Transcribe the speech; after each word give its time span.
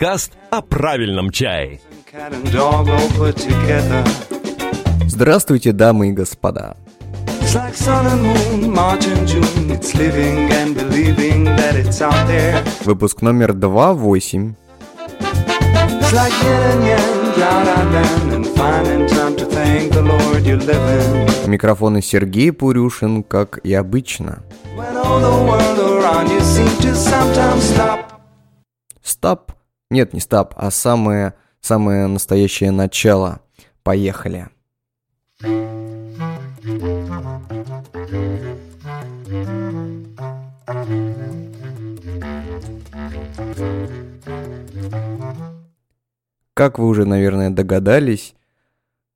Подкаст 0.00 0.32
о 0.48 0.62
правильном 0.62 1.30
чае. 1.30 1.78
Здравствуйте, 5.06 5.72
дамы 5.72 6.08
и 6.08 6.12
господа. 6.12 6.74
Выпуск 12.86 13.20
номер 13.20 13.50
2.8. 13.50 14.54
Микрофоны 21.46 22.00
Сергей 22.00 22.52
Пурюшин, 22.52 23.22
как 23.22 23.58
и 23.62 23.74
обычно. 23.74 24.42
Стоп. 29.02 29.52
Нет, 29.92 30.12
не 30.12 30.20
стоп, 30.20 30.54
а 30.56 30.70
самое, 30.70 31.34
самое 31.60 32.06
настоящее 32.06 32.70
начало. 32.70 33.40
Поехали. 33.82 34.48
Как 46.54 46.78
вы 46.78 46.86
уже, 46.86 47.04
наверное, 47.04 47.50
догадались, 47.50 48.36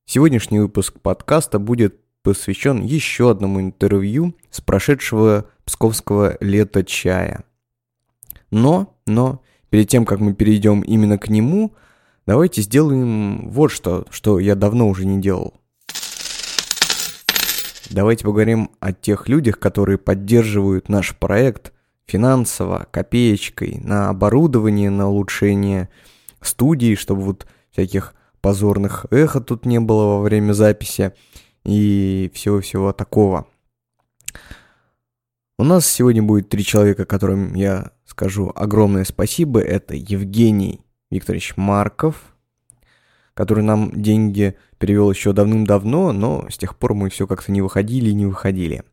сегодняшний 0.06 0.58
выпуск 0.58 0.98
подкаста 1.00 1.60
будет 1.60 2.00
посвящен 2.22 2.82
еще 2.82 3.30
одному 3.30 3.60
интервью 3.60 4.34
с 4.50 4.60
прошедшего 4.60 5.48
псковского 5.64 6.36
лета 6.40 6.82
чая. 6.82 7.44
Но, 8.50 8.96
но, 9.06 9.40
перед 9.74 9.88
тем, 9.88 10.04
как 10.04 10.20
мы 10.20 10.34
перейдем 10.34 10.82
именно 10.82 11.18
к 11.18 11.28
нему, 11.28 11.74
давайте 12.26 12.62
сделаем 12.62 13.48
вот 13.50 13.72
что, 13.72 14.06
что 14.08 14.38
я 14.38 14.54
давно 14.54 14.88
уже 14.88 15.04
не 15.04 15.20
делал. 15.20 15.52
Давайте 17.90 18.24
поговорим 18.24 18.70
о 18.78 18.92
тех 18.92 19.28
людях, 19.28 19.58
которые 19.58 19.98
поддерживают 19.98 20.88
наш 20.88 21.16
проект 21.16 21.72
финансово, 22.06 22.86
копеечкой, 22.92 23.80
на 23.82 24.10
оборудование, 24.10 24.90
на 24.90 25.08
улучшение 25.08 25.88
студии, 26.40 26.94
чтобы 26.94 27.22
вот 27.22 27.48
всяких 27.72 28.14
позорных 28.40 29.06
эхо 29.10 29.40
тут 29.40 29.66
не 29.66 29.80
было 29.80 30.18
во 30.18 30.20
время 30.20 30.52
записи 30.52 31.14
и 31.64 32.30
всего-всего 32.32 32.92
такого. 32.92 33.48
У 35.58 35.64
нас 35.64 35.84
сегодня 35.84 36.22
будет 36.22 36.48
три 36.48 36.62
человека, 36.62 37.06
которым 37.06 37.54
я 37.54 37.90
скажу 38.04 38.52
огромное 38.54 39.04
спасибо. 39.04 39.60
Это 39.60 39.94
Евгений 39.94 40.80
Викторович 41.10 41.56
Марков, 41.56 42.34
который 43.34 43.64
нам 43.64 43.90
деньги 44.00 44.56
перевел 44.78 45.10
еще 45.10 45.32
давным-давно, 45.32 46.12
но 46.12 46.46
с 46.50 46.58
тех 46.58 46.76
пор 46.76 46.94
мы 46.94 47.10
все 47.10 47.26
как-то 47.26 47.52
не 47.52 47.62
выходили 47.62 48.10
и 48.10 48.14
не 48.14 48.26
выходили. 48.26 48.84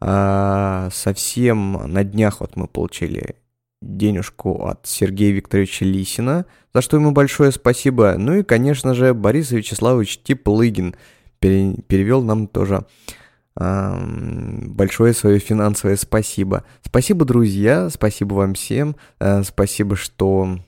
А 0.00 0.88
совсем 0.92 1.72
на 1.92 2.04
днях 2.04 2.40
вот 2.40 2.56
мы 2.56 2.66
получили 2.66 3.36
денежку 3.80 4.66
от 4.66 4.86
Сергея 4.86 5.32
Викторовича 5.32 5.84
Лисина, 5.84 6.46
за 6.74 6.82
что 6.82 6.96
ему 6.96 7.12
большое 7.12 7.52
спасибо. 7.52 8.16
Ну 8.18 8.36
и, 8.36 8.42
конечно 8.42 8.94
же, 8.94 9.14
Борис 9.14 9.50
Вячеславович 9.50 10.18
Типлыгин 10.18 10.94
перевел 11.40 12.22
нам 12.22 12.46
тоже 12.46 12.86
большое 13.56 15.14
свое 15.14 15.38
финансовое 15.38 15.96
спасибо. 15.96 16.64
Спасибо, 16.82 17.24
друзья, 17.24 17.88
спасибо 17.88 18.34
вам 18.34 18.54
всем, 18.54 18.96
э, 19.18 19.42
спасибо, 19.44 19.96
что 19.96 20.58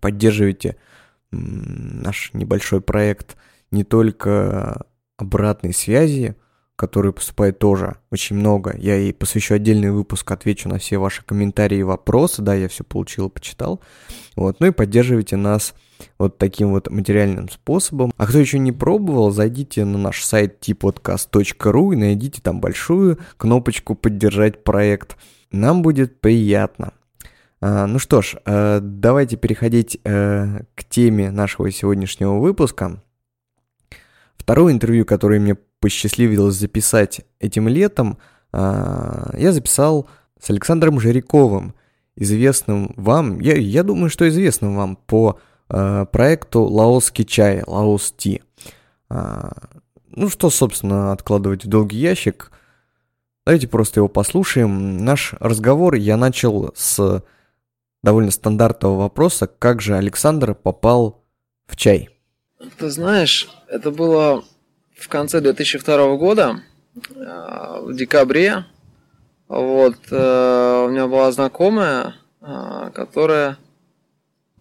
поддерживаете 0.00 0.76
наш 1.30 2.32
небольшой 2.34 2.80
проект 2.80 3.36
не 3.70 3.84
только 3.84 4.86
обратной 5.16 5.72
связи, 5.72 6.36
которые 6.78 7.12
поступает 7.12 7.58
тоже 7.58 7.96
очень 8.12 8.36
много. 8.36 8.72
Я 8.78 8.96
и 8.96 9.12
посвящу 9.12 9.54
отдельный 9.54 9.90
выпуск, 9.90 10.30
отвечу 10.30 10.68
на 10.68 10.78
все 10.78 10.98
ваши 10.98 11.24
комментарии 11.24 11.78
и 11.78 11.82
вопросы. 11.82 12.40
Да, 12.40 12.54
я 12.54 12.68
все 12.68 12.84
получил, 12.84 13.28
почитал. 13.28 13.80
Вот. 14.36 14.60
Ну 14.60 14.68
и 14.68 14.70
поддерживайте 14.70 15.34
нас 15.34 15.74
вот 16.18 16.38
таким 16.38 16.70
вот 16.70 16.88
материальным 16.88 17.48
способом. 17.48 18.12
А 18.16 18.28
кто 18.28 18.38
еще 18.38 18.60
не 18.60 18.70
пробовал, 18.70 19.32
зайдите 19.32 19.84
на 19.84 19.98
наш 19.98 20.22
сайт 20.22 20.64
tpodcast.ru 20.64 21.94
и 21.94 21.96
найдите 21.96 22.40
там 22.40 22.60
большую 22.60 23.18
кнопочку 23.36 23.96
«Поддержать 23.96 24.62
проект». 24.62 25.16
Нам 25.50 25.82
будет 25.82 26.20
приятно. 26.20 26.92
А, 27.60 27.88
ну 27.88 27.98
что 27.98 28.22
ж, 28.22 28.36
э, 28.44 28.78
давайте 28.80 29.36
переходить 29.36 29.98
э, 30.04 30.60
к 30.76 30.84
теме 30.84 31.32
нашего 31.32 31.72
сегодняшнего 31.72 32.38
выпуска. 32.38 33.02
Второе 34.36 34.72
интервью, 34.72 35.04
которое 35.04 35.40
мне 35.40 35.56
посчастливилось 35.80 36.54
записать 36.54 37.22
этим 37.40 37.68
летом, 37.68 38.18
а, 38.52 39.34
я 39.36 39.52
записал 39.52 40.08
с 40.40 40.50
Александром 40.50 41.00
Жиряковым, 41.00 41.74
известным 42.16 42.92
вам, 42.96 43.40
я, 43.40 43.56
я 43.56 43.82
думаю, 43.82 44.10
что 44.10 44.28
известным 44.28 44.76
вам 44.76 44.96
по 44.96 45.38
а, 45.68 46.06
проекту 46.06 46.62
«Лаосский 46.64 47.24
чай», 47.24 47.62
«Лаос 47.66 48.12
Ти». 48.16 48.42
А, 49.08 49.52
ну 50.10 50.28
что, 50.28 50.50
собственно, 50.50 51.12
откладывать 51.12 51.64
в 51.64 51.68
долгий 51.68 51.98
ящик. 51.98 52.50
Давайте 53.46 53.68
просто 53.68 54.00
его 54.00 54.08
послушаем. 54.08 55.04
Наш 55.04 55.34
разговор 55.40 55.94
я 55.94 56.16
начал 56.16 56.72
с 56.74 57.22
довольно 58.02 58.30
стандартного 58.30 58.98
вопроса, 58.98 59.46
как 59.46 59.80
же 59.80 59.96
Александр 59.96 60.54
попал 60.54 61.24
в 61.66 61.76
чай. 61.76 62.10
Ты 62.78 62.90
знаешь, 62.90 63.48
это 63.68 63.90
было 63.90 64.44
в 64.98 65.08
конце 65.08 65.40
2002 65.40 66.16
года, 66.16 66.62
э, 67.14 67.80
в 67.82 67.94
декабре, 67.94 68.64
вот, 69.46 69.96
э, 70.10 70.84
у 70.86 70.90
меня 70.90 71.06
была 71.06 71.30
знакомая, 71.32 72.16
э, 72.40 72.90
которая... 72.94 73.58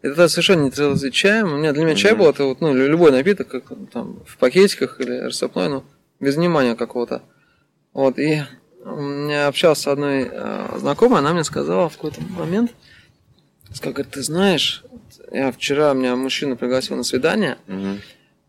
Это 0.04 0.30
совершенно 0.30 0.62
не 0.62 0.68
интересовалась 0.68 1.12
чаем. 1.12 1.52
У 1.52 1.58
меня 1.58 1.74
для 1.74 1.84
меня 1.84 1.96
чай 1.96 2.14
был 2.14 2.30
это 2.30 2.44
вот, 2.46 2.62
ну, 2.62 2.74
любой 2.74 3.12
напиток, 3.12 3.48
как 3.48 3.64
там 3.92 4.20
в 4.26 4.38
пакетиках 4.38 5.02
или 5.02 5.18
рассыпной, 5.18 5.70
ну, 5.70 5.84
без 6.20 6.36
внимания 6.36 6.76
какого-то. 6.76 7.24
Вот, 7.94 8.20
и 8.20 8.44
я 8.86 9.48
общался 9.48 9.82
с 9.82 9.88
одной 9.88 10.32
знакомой, 10.78 11.20
она 11.20 11.34
мне 11.34 11.44
сказала 11.44 11.90
в 11.90 11.96
какой-то 11.96 12.22
момент, 12.22 12.72
сказала, 13.74 14.06
ты 14.06 14.22
знаешь, 14.22 14.84
я 15.32 15.52
вчера, 15.52 15.94
меня 15.94 16.16
мужчина 16.16 16.56
пригласил 16.56 16.96
на 16.96 17.04
свидание, 17.04 17.58
угу. 17.68 17.98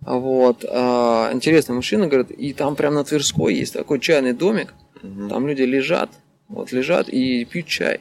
Вот. 0.01 0.65
А, 0.69 1.31
интересный 1.33 1.75
мужчина, 1.75 2.07
говорит, 2.07 2.31
и 2.31 2.53
там 2.53 2.77
прямо 2.77 2.97
на 2.97 3.05
Тверской 3.05 3.55
есть 3.55 3.75
такой 3.75 4.01
чайный 4.01 4.33
домик. 4.33 4.75
Угу. 5.03 5.29
Там 5.29 5.47
люди 5.47 5.63
лежат, 5.63 6.11
вот 6.49 6.73
лежат 6.73 7.09
и 7.09 7.45
пьют 7.45 7.67
чай. 7.67 8.01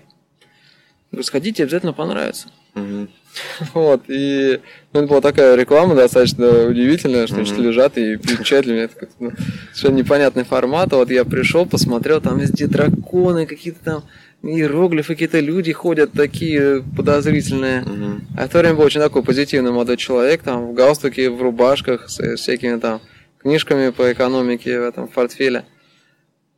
Говорю, 1.12 1.24
сходите, 1.24 1.64
обязательно 1.64 1.94
понравится. 1.94 2.50
Угу. 2.76 3.08
Вот, 3.74 4.04
и 4.08 4.60
ну, 4.94 5.02
это 5.02 5.10
была 5.10 5.22
такая 5.22 5.56
реклама 5.56 5.94
достаточно 5.94 6.68
удивительная, 6.68 7.28
что 7.28 7.42
mm 7.42 7.62
лежат 7.62 7.98
и 7.98 8.18
пьют 8.18 8.44
чай 8.44 8.64
для 8.64 8.74
меня. 8.74 8.84
Это 8.86 9.08
ну, 9.20 9.32
совершенно 9.74 9.98
непонятный 9.98 10.44
формат. 10.44 10.92
Вот 10.94 11.12
я 11.12 11.24
пришел, 11.24 11.66
посмотрел, 11.66 12.20
там 12.20 12.40
везде 12.40 12.68
драконы, 12.68 13.46
какие-то 13.46 13.84
там 13.84 14.04
иероглифы, 14.44 15.14
какие-то 15.14 15.40
люди 15.40 15.72
ходят 15.74 16.12
такие 16.14 16.84
подозрительные. 16.96 17.82
Угу. 17.82 18.22
А 18.38 18.48
в 18.48 18.50
то 18.50 18.60
время 18.60 18.76
был 18.76 18.84
очень 18.84 19.02
такой 19.02 19.24
позитивный 19.24 19.72
молодой 19.72 19.98
человек, 19.98 20.44
там 20.44 20.68
в 20.68 20.74
галстуке, 20.74 21.30
в 21.30 21.42
рубашках, 21.42 22.10
с 22.10 22.36
всякими 22.36 22.80
там 22.80 23.02
книжками 23.40 23.90
по 23.90 24.12
экономике 24.12 24.80
в 24.80 24.84
этом 24.84 25.08
портфеле. 25.08 25.66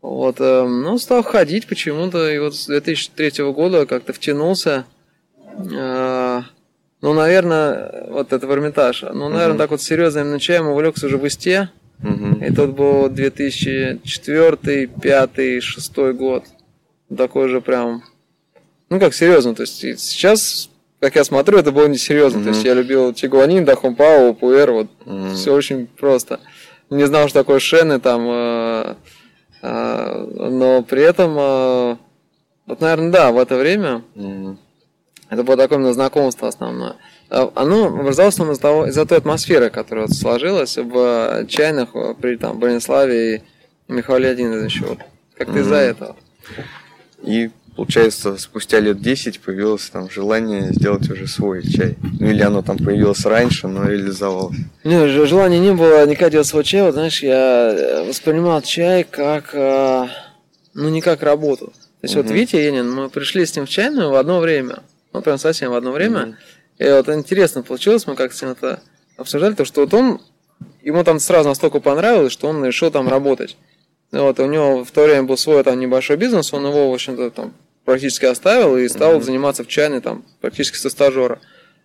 Вот, 0.02 0.38
э, 0.40 0.66
ну, 0.66 0.98
стал 0.98 1.24
ходить 1.24 1.68
почему-то, 1.68 2.30
и 2.32 2.40
вот 2.40 2.56
с 2.56 2.68
2003 2.68 3.44
года 3.52 3.86
как-то 3.86 4.14
втянулся. 4.14 4.86
Э, 5.58 6.42
ну, 7.02 7.14
наверное, 7.14 8.08
вот 8.10 8.34
это 8.34 8.46
в 8.46 8.52
Эрмитаж. 8.52 9.04
Ну, 9.04 9.30
наверное, 9.30 9.54
угу. 9.54 9.58
так 9.58 9.72
вот 9.72 9.82
серьезно 9.82 10.20
именно 10.20 10.40
чаем 10.40 10.68
увлекся 10.68 11.08
уже 11.08 11.18
в 11.18 11.28
Исте. 11.28 11.70
Угу. 12.02 12.46
И 12.46 12.54
тут 12.54 12.76
был 12.76 13.10
2004, 13.10 14.58
2005, 14.62 15.34
2006 15.34 15.98
год 16.14 16.44
такой 17.16 17.50
же 17.50 17.62
прям, 17.62 18.04
ну 18.90 19.00
как 19.00 19.14
серьезно, 19.14 19.56
то 19.56 19.64
есть 19.64 19.80
сейчас, 19.80 20.70
как 21.00 21.16
я 21.16 21.24
смотрю, 21.24 21.58
это 21.58 21.72
было 21.72 21.88
несерьезно, 21.88 22.40
mm-hmm. 22.40 22.44
то 22.44 22.50
есть 22.50 22.64
я 22.64 22.74
любил 22.74 23.14
Чигуанин, 23.14 23.66
Дахумпао, 23.66 24.34
Пуэр, 24.34 24.72
вот 24.72 24.88
mm-hmm. 25.06 25.36
все 25.36 25.54
очень 25.54 25.88
просто. 25.88 26.40
Не 26.90 27.06
знал, 27.06 27.28
что 27.28 27.40
такое 27.40 27.60
шены 27.60 28.00
там, 28.00 28.28
э, 28.28 28.96
э, 29.62 30.28
но 30.50 30.82
при 30.84 31.04
этом, 31.04 31.36
э, 31.38 31.98
вот, 32.66 32.82
наверное, 32.82 33.12
да, 33.12 33.32
в 33.32 33.38
это 33.38 33.58
время 33.58 34.04
mm-hmm. 34.16 34.58
это 35.30 35.44
было 35.44 35.58
такое 35.58 35.78
именно 35.78 35.94
знакомство 35.94 36.48
основное. 36.48 36.96
А, 37.30 37.52
оно 37.54 37.88
образовалось 37.88 38.40
из-за 38.40 38.60
того, 38.62 38.88
из-за 38.88 39.06
той 39.06 39.20
атмосферы, 39.20 39.70
которая 39.70 40.08
вот 40.08 40.16
сложилась 40.16 40.78
в 40.78 41.46
чайных 41.48 41.90
при 42.20 42.38
там 42.38 42.58
Брониславе 42.58 43.36
и 43.36 43.42
Михаиле 43.88 44.34
Леонидовиче. 44.34 44.86
Вот 44.86 45.00
как-то 45.36 45.54
mm-hmm. 45.54 45.62
из-за 45.62 45.76
этого. 45.76 46.16
И 47.24 47.50
получается, 47.76 48.38
спустя 48.38 48.80
лет 48.80 49.02
10 49.02 49.40
появилось 49.40 49.90
там 49.90 50.10
желание 50.10 50.74
сделать 50.74 51.10
уже 51.10 51.28
свой 51.28 51.64
чай. 51.64 51.96
Ну 52.20 52.28
или 52.28 52.42
оно 52.42 52.62
там 52.62 52.78
появилось 52.78 53.26
раньше, 53.26 53.68
но 53.68 53.88
реализовалось. 53.88 54.58
Не, 54.84 55.08
желания 55.26 55.60
не 55.60 55.74
было 55.74 56.06
никогда 56.06 56.30
делать 56.32 56.48
свой 56.48 56.64
чай. 56.64 56.82
Вот 56.82 56.94
знаешь, 56.94 57.24
я 57.24 57.72
э, 57.72 58.08
воспринимал 58.08 58.62
чай 58.62 59.06
как, 59.10 59.52
э, 59.54 60.08
ну 60.74 60.90
не 60.90 61.02
как 61.02 61.24
работу. 61.24 61.68
То 61.68 61.74
есть 62.04 62.16
угу. 62.16 62.24
вот 62.24 62.32
Витя 62.32 62.58
Енин, 62.58 62.92
мы 62.92 63.10
пришли 63.10 63.46
с 63.46 63.56
ним 63.56 63.66
в 63.66 63.70
чайную 63.70 64.10
в 64.10 64.16
одно 64.16 64.40
время. 64.40 64.80
Ну 65.14 65.22
прям 65.22 65.38
совсем 65.38 65.72
в 65.72 65.76
одно 65.76 65.92
время. 65.92 66.22
Угу. 66.22 66.36
И 66.80 66.84
вот 66.90 67.10
интересно 67.10 67.62
получилось, 67.62 68.08
мы 68.08 68.16
как 68.16 68.34
с 68.34 68.42
ним 68.42 68.52
это 68.52 68.82
обсуждали, 69.18 69.54
то 69.54 69.66
что 69.66 69.82
вот 69.82 69.94
он, 69.94 70.22
ему 70.82 71.04
там 71.04 71.20
сразу 71.20 71.50
настолько 71.50 71.80
понравилось, 71.80 72.32
что 72.32 72.48
он 72.48 72.64
решил 72.66 72.90
там 72.90 73.10
работать. 73.10 73.58
Вот, 74.12 74.40
у 74.40 74.46
него 74.46 74.84
в 74.84 74.92
то 74.92 75.04
время 75.04 75.24
был 75.24 75.38
свой 75.38 75.64
там 75.64 75.80
небольшой 75.80 76.18
бизнес, 76.18 76.54
он 76.54 76.66
его, 76.66 76.90
в 76.90 76.94
общем-то, 76.94 77.30
там 77.30 77.54
практически 77.86 78.26
оставил 78.26 78.78
и 78.78 78.88
стал 78.88 79.16
mm-hmm. 79.16 79.24
заниматься 79.24 79.64
в 79.64 79.68
чайной 79.68 80.02
там 80.02 80.24
практически 80.42 80.78
со 80.78 80.90
стажера. 80.90 81.40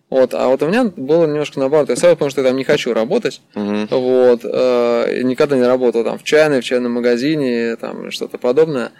Вот, 0.09 0.33
а 0.35 0.47
вот 0.47 0.61
у 0.61 0.67
меня 0.67 0.85
было 0.85 1.25
немножко 1.25 1.59
наоборот. 1.59 1.89
Я 1.89 1.95
сразу 1.95 2.15
потому 2.15 2.29
что 2.29 2.41
я 2.41 2.47
там 2.47 2.57
не 2.57 2.63
хочу 2.63 2.93
работать. 2.93 3.41
Uh-huh. 3.55 3.87
Вот, 3.89 4.41
э, 4.43 5.21
никогда 5.23 5.57
не 5.57 5.63
работал 5.63 6.03
там 6.03 6.19
в 6.19 6.23
чайной, 6.23 6.61
в 6.61 6.63
чайном 6.63 6.93
магазине, 6.93 7.75
там 7.75 8.11
что-то 8.11 8.37
подобное. 8.37 8.91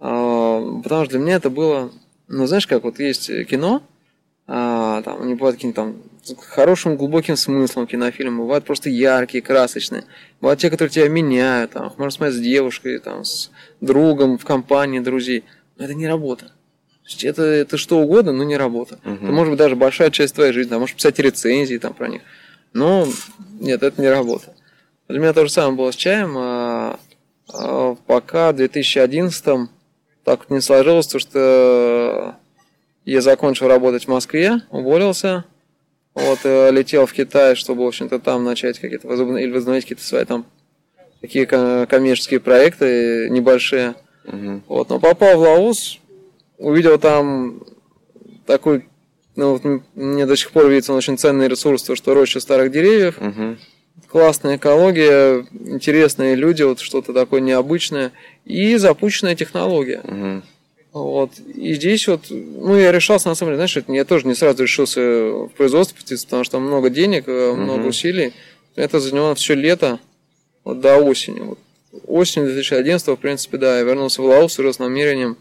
Э, 0.00 0.80
потому 0.82 1.04
что 1.04 1.12
для 1.12 1.18
меня 1.18 1.36
это 1.36 1.48
было, 1.48 1.90
ну 2.28 2.46
знаешь, 2.46 2.66
как 2.66 2.84
вот 2.84 2.98
есть 2.98 3.30
кино, 3.46 3.82
э, 4.46 5.02
там 5.02 5.22
они 5.22 5.34
бывают 5.34 5.56
какие-то 5.56 5.76
там 5.76 5.96
хорошим 6.38 6.96
глубоким 6.96 7.36
смыслом 7.36 7.86
кинофильмы, 7.86 8.42
бывают 8.42 8.64
просто 8.64 8.90
яркие, 8.90 9.42
красочные. 9.42 10.04
Бывают 10.40 10.60
те, 10.60 10.70
которые 10.70 10.90
тебя 10.90 11.08
меняют, 11.08 11.72
там, 11.72 11.92
можно 11.96 12.10
смотреть 12.10 12.38
с 12.38 12.40
девушкой, 12.40 12.98
там, 12.98 13.24
с 13.24 13.50
другом, 13.80 14.38
в 14.38 14.44
компании 14.44 15.00
друзей. 15.00 15.44
Но 15.76 15.84
это 15.84 15.94
не 15.94 16.06
работа. 16.06 16.46
То 16.46 17.10
есть 17.10 17.24
это, 17.24 17.42
это 17.42 17.76
что 17.76 17.98
угодно, 17.98 18.32
но 18.32 18.44
не 18.44 18.56
работа. 18.56 18.98
Угу. 19.04 19.14
Это 19.14 19.24
может 19.26 19.50
быть 19.52 19.58
даже 19.58 19.76
большая 19.76 20.10
часть 20.10 20.34
твоей 20.34 20.52
жизни, 20.52 20.70
там, 20.70 20.80
можешь 20.80 20.96
писать 20.96 21.18
рецензии 21.18 21.76
там 21.76 21.92
про 21.92 22.08
них. 22.08 22.22
Но 22.72 23.06
нет, 23.60 23.82
это 23.82 24.00
не 24.00 24.08
работа. 24.08 24.54
Для 25.08 25.18
меня 25.18 25.32
то 25.32 25.44
же 25.44 25.52
самое 25.52 25.76
было 25.76 25.90
с 25.90 25.96
чаем. 25.96 26.34
А, 26.36 26.98
а, 27.52 27.94
пока 28.06 28.52
в 28.52 28.56
2011 28.56 29.68
так 30.24 30.48
не 30.48 30.60
сложилось, 30.60 31.06
то 31.06 31.18
что 31.18 32.36
я 33.04 33.20
закончил 33.20 33.68
работать 33.68 34.04
в 34.04 34.08
Москве, 34.08 34.62
уволился, 34.70 35.44
вот, 36.14 36.40
э, 36.44 36.70
летел 36.70 37.06
в 37.06 37.12
Китай, 37.12 37.54
чтобы, 37.56 37.84
в 37.84 37.88
общем-то, 37.88 38.18
там 38.20 38.44
начать 38.44 38.78
какие-то 38.78 39.08
или 39.12 39.50
возобновить 39.50 39.84
какие-то 39.84 40.04
свои 40.04 40.24
там 40.24 40.46
такие 41.20 41.46
коммерческие 41.46 42.40
проекты 42.40 43.28
небольшие. 43.30 43.94
Угу. 44.24 44.62
Вот, 44.68 44.88
но 44.90 45.00
попал 45.00 45.38
в 45.38 45.40
Лаос, 45.40 45.98
увидел 46.58 46.98
там 46.98 47.62
такой, 48.46 48.86
ну, 49.36 49.52
вот 49.56 49.82
мне 49.94 50.26
до 50.26 50.36
сих 50.36 50.50
пор 50.52 50.68
видится 50.68 50.92
он 50.92 50.98
очень 50.98 51.18
ценный 51.18 51.48
ресурс, 51.48 51.82
то, 51.82 51.96
что 51.96 52.14
роща 52.14 52.40
старых 52.40 52.70
деревьев, 52.70 53.18
угу. 53.18 53.56
классная 54.08 54.56
экология, 54.56 55.46
интересные 55.50 56.36
люди, 56.36 56.62
вот 56.62 56.80
что-то 56.80 57.12
такое 57.12 57.40
необычное, 57.40 58.12
и 58.44 58.76
запущенная 58.76 59.34
технология. 59.34 60.00
Угу. 60.04 60.42
Вот. 60.94 61.32
И 61.56 61.74
здесь 61.74 62.06
вот, 62.06 62.26
ну, 62.30 62.76
я 62.76 62.92
решался, 62.92 63.28
на 63.28 63.34
самом 63.34 63.54
деле, 63.54 63.66
знаешь, 63.66 63.84
я 63.88 64.04
тоже 64.04 64.28
не 64.28 64.34
сразу 64.34 64.62
решился 64.62 65.00
в 65.00 65.48
производство, 65.48 65.96
потому 65.98 66.44
что 66.44 66.52
там 66.52 66.62
много 66.62 66.88
денег, 66.88 67.26
угу. 67.26 67.56
много 67.56 67.88
усилий. 67.88 68.32
Это 68.76 69.00
заняло 69.00 69.34
все 69.34 69.54
лето, 69.54 69.98
вот 70.62 70.80
до 70.80 70.98
осени. 70.98 71.40
Вот. 71.40 71.58
Осенью 72.06 72.52
2011, 72.52 73.08
в 73.08 73.16
принципе, 73.16 73.58
да, 73.58 73.78
я 73.78 73.82
вернулся 73.82 74.22
в 74.22 74.24
Лаос 74.24 74.56
уже 74.60 74.72
с 74.72 74.78
намерением 74.78 75.36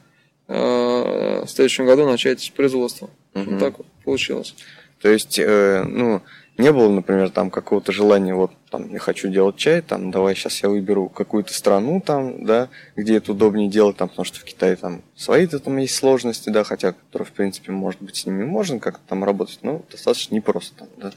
э, 0.48 1.44
в 1.46 1.48
следующем 1.48 1.86
году 1.86 2.08
начать 2.08 2.52
производство. 2.56 3.12
Угу. 3.36 3.52
Вот 3.52 3.60
так 3.60 3.78
вот 3.78 3.88
получилось. 4.04 4.56
То 5.04 5.10
есть, 5.10 5.38
э, 5.38 5.84
ну, 5.88 6.24
не 6.58 6.72
было, 6.72 6.90
например, 6.90 7.30
там 7.32 7.50
какого-то 7.50 7.92
желания, 7.92 8.36
вот, 8.36 8.52
там, 8.70 8.92
я 8.92 9.00
хочу 9.00 9.30
делать 9.30 9.56
чай, 9.56 9.82
там, 9.82 10.12
давай 10.12 10.36
сейчас 10.36 10.62
я 10.62 10.70
выберу 10.70 11.10
какую-то 11.10 11.54
страну, 11.54 12.00
там, 12.00 12.46
да, 12.46 12.70
где 12.96 13.18
это 13.18 13.32
удобнее 13.32 13.70
делать, 13.70 13.98
там, 13.98 14.10
потому 14.10 14.26
что 14.26 14.40
в 14.40 14.44
Китае 14.44 14.76
там 14.76 15.02
свои-то 15.16 15.60
там 15.60 15.78
есть 15.78 15.96
сложности, 15.96 16.50
да, 16.50 16.64
хотя, 16.64 16.94
которые, 16.94 17.26
в 17.26 17.32
принципе, 17.32 17.72
может 17.72 18.02
быть, 18.02 18.18
с 18.18 18.26
ними 18.26 18.44
можно 18.44 18.80
как-то 18.80 19.02
там 19.08 19.24
работать, 19.24 19.60
но 19.64 19.82
достаточно 19.90 20.36
непросто 20.36 20.76
там, 20.80 20.88
да, 20.98 21.12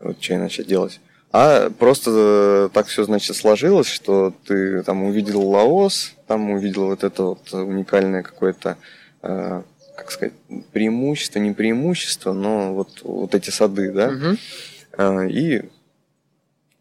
вот 0.00 0.20
чай 0.20 0.38
начать 0.38 0.68
делать. 0.68 1.00
А 1.32 1.68
просто 1.70 2.10
э, 2.14 2.68
так 2.72 2.86
все, 2.86 3.02
значит, 3.02 3.34
сложилось, 3.34 3.88
что 3.88 4.32
ты 4.46 4.84
там 4.84 5.02
увидел 5.02 5.42
Лаос, 5.48 6.14
там 6.28 6.50
увидел 6.50 6.86
вот 6.86 7.02
это 7.02 7.24
вот 7.24 7.52
уникальное 7.52 8.22
какое-то 8.22 8.76
э, 9.22 9.62
как 9.96 10.10
сказать, 10.10 10.34
преимущество, 10.72 11.38
не 11.38 11.52
преимущество, 11.52 12.32
но 12.32 12.74
вот, 12.74 13.00
вот 13.02 13.34
эти 13.34 13.50
сады, 13.50 13.92
да, 13.92 14.08
угу. 14.08 15.20
и 15.28 15.62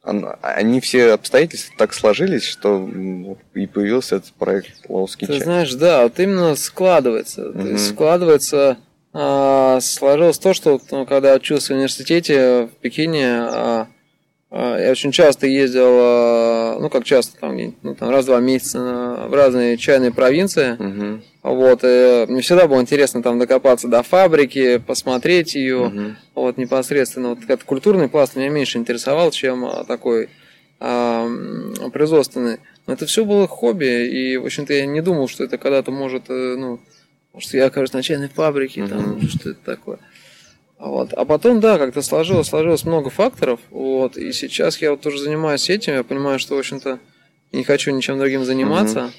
они 0.03 0.81
все 0.81 1.13
обстоятельства 1.13 1.73
так 1.77 1.93
сложились, 1.93 2.43
что 2.43 2.89
и 3.53 3.67
появился 3.67 4.17
этот 4.17 4.33
проект 4.33 4.73
Лаоский 4.89 5.27
Ты 5.27 5.33
чай. 5.33 5.43
знаешь, 5.43 5.73
да, 5.75 6.03
вот 6.03 6.19
именно 6.19 6.55
складывается. 6.55 7.49
Угу. 7.49 7.61
То 7.61 7.67
есть 7.67 7.89
складывается, 7.89 8.77
а, 9.13 9.79
сложилось 9.79 10.39
то, 10.39 10.53
что 10.53 10.81
ну, 10.91 11.05
когда 11.05 11.35
учился 11.35 11.73
в 11.73 11.77
университете 11.77 12.65
в 12.65 12.81
Пекине, 12.81 13.27
а, 13.27 13.87
а, 14.51 14.77
я 14.77 14.91
очень 14.91 15.13
часто 15.13 15.47
ездил, 15.47 16.81
ну 16.81 16.89
как 16.89 17.05
часто, 17.05 17.39
там, 17.39 17.57
ну, 17.81 17.95
там 17.95 18.09
раз-два 18.09 18.41
месяца 18.41 18.79
в 19.29 19.33
разные 19.33 19.77
чайные 19.77 20.11
провинции. 20.11 20.73
Угу. 20.73 21.12
Вот, 21.53 21.81
и 21.83 22.25
мне 22.27 22.41
всегда 22.41 22.67
было 22.67 22.81
интересно 22.81 23.21
там 23.21 23.37
докопаться 23.37 23.87
до 23.87 24.01
фабрики, 24.01 24.77
посмотреть 24.77 25.53
ее, 25.53 25.87
угу. 25.87 26.15
вот 26.35 26.57
непосредственно. 26.57 27.29
Вот 27.29 27.43
этот 27.43 27.63
культурный 27.63 28.07
пласт 28.07 28.35
меня 28.35 28.49
меньше 28.49 28.79
интересовал, 28.79 29.29
чем 29.31 29.65
а, 29.65 29.83
такой 29.83 30.29
а, 30.79 31.29
производственный. 31.93 32.57
Но 32.87 32.93
это 32.93 33.05
все 33.05 33.23
было 33.23 33.47
хобби, 33.47 34.07
и, 34.07 34.37
в 34.37 34.45
общем-то, 34.45 34.73
я 34.73 34.85
не 34.85 35.01
думал, 35.01 35.27
что 35.27 35.43
это 35.43 35.57
когда-то 35.57 35.91
может, 35.91 36.23
э, 36.29 36.55
ну, 36.57 36.79
что 37.37 37.55
я 37.55 37.67
окажусь 37.67 37.93
на 37.93 38.01
чайной 38.01 38.29
фабрике, 38.29 38.83
угу. 38.83 38.89
там, 38.89 39.21
что 39.29 39.51
это 39.51 39.59
такое. 39.63 39.99
Вот. 40.79 41.13
А 41.13 41.23
потом, 41.23 41.59
да, 41.59 41.77
как-то 41.77 42.01
сложилось, 42.01 42.47
сложилось 42.47 42.83
много 42.83 43.09
факторов, 43.09 43.59
вот, 43.69 44.17
и 44.17 44.33
сейчас 44.33 44.81
я 44.81 44.91
вот 44.91 45.01
тоже 45.01 45.19
занимаюсь 45.19 45.69
этим, 45.69 45.93
я 45.93 46.03
понимаю, 46.03 46.39
что, 46.39 46.55
в 46.55 46.59
общем-то, 46.59 46.99
не 47.53 47.63
хочу 47.63 47.91
ничем 47.91 48.17
другим 48.17 48.43
заниматься, 48.43 49.05
угу. 49.05 49.11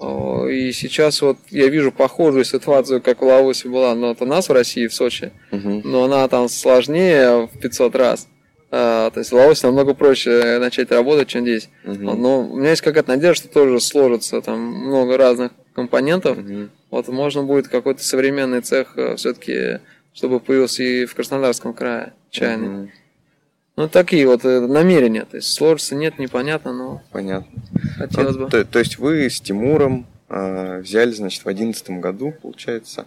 И 0.00 0.72
сейчас 0.72 1.20
вот 1.20 1.36
я 1.50 1.68
вижу 1.68 1.92
похожую 1.92 2.44
ситуацию, 2.44 3.02
как 3.02 3.20
в 3.20 3.24
Лаосе 3.24 3.68
была, 3.68 3.94
но 3.94 4.12
это 4.12 4.24
у 4.24 4.26
нас 4.26 4.48
в 4.48 4.52
России, 4.52 4.86
в 4.86 4.94
Сочи, 4.94 5.30
угу. 5.52 5.82
но 5.84 6.04
она 6.04 6.26
там 6.28 6.48
сложнее 6.48 7.46
в 7.46 7.58
500 7.60 7.94
раз. 7.96 8.28
А, 8.70 9.10
то 9.10 9.18
есть 9.18 9.32
в 9.32 9.34
Лаосе 9.34 9.66
намного 9.66 9.94
проще 9.94 10.58
начать 10.58 10.90
работать, 10.90 11.28
чем 11.28 11.42
здесь. 11.42 11.68
Угу. 11.84 11.98
Но 11.98 12.40
у 12.48 12.56
меня 12.56 12.70
есть 12.70 12.82
какая-то 12.82 13.10
надежда, 13.10 13.44
что 13.44 13.48
тоже 13.48 13.80
сложится 13.80 14.40
там 14.40 14.60
много 14.60 15.16
разных 15.16 15.52
компонентов. 15.74 16.38
Угу. 16.38 16.68
Вот 16.90 17.08
можно 17.08 17.42
будет 17.42 17.68
какой-то 17.68 18.02
современный 18.02 18.60
цех 18.60 18.96
э, 18.96 19.16
все-таки, 19.16 19.80
чтобы 20.14 20.40
появился 20.40 20.82
и 20.82 21.04
в 21.04 21.14
Краснодарском 21.14 21.74
крае 21.74 22.14
чайный. 22.30 22.68
Угу. 22.68 22.90
Ну, 23.80 23.88
такие 23.88 24.26
вот 24.26 24.44
э, 24.44 24.60
намерения. 24.60 25.24
То 25.24 25.38
есть 25.38 25.54
сложится, 25.54 25.94
нет, 25.94 26.18
непонятно, 26.18 26.74
но 26.74 27.02
Понятно. 27.12 27.62
хотелось 27.96 28.36
ну, 28.36 28.44
бы. 28.44 28.50
То, 28.50 28.62
то 28.62 28.78
есть 28.78 28.98
вы 28.98 29.30
с 29.30 29.40
Тимуром 29.40 30.06
э, 30.28 30.80
взяли, 30.80 31.12
значит, 31.12 31.42
в 31.42 31.48
одиннадцатом 31.48 32.02
году, 32.02 32.34
получается, 32.42 33.06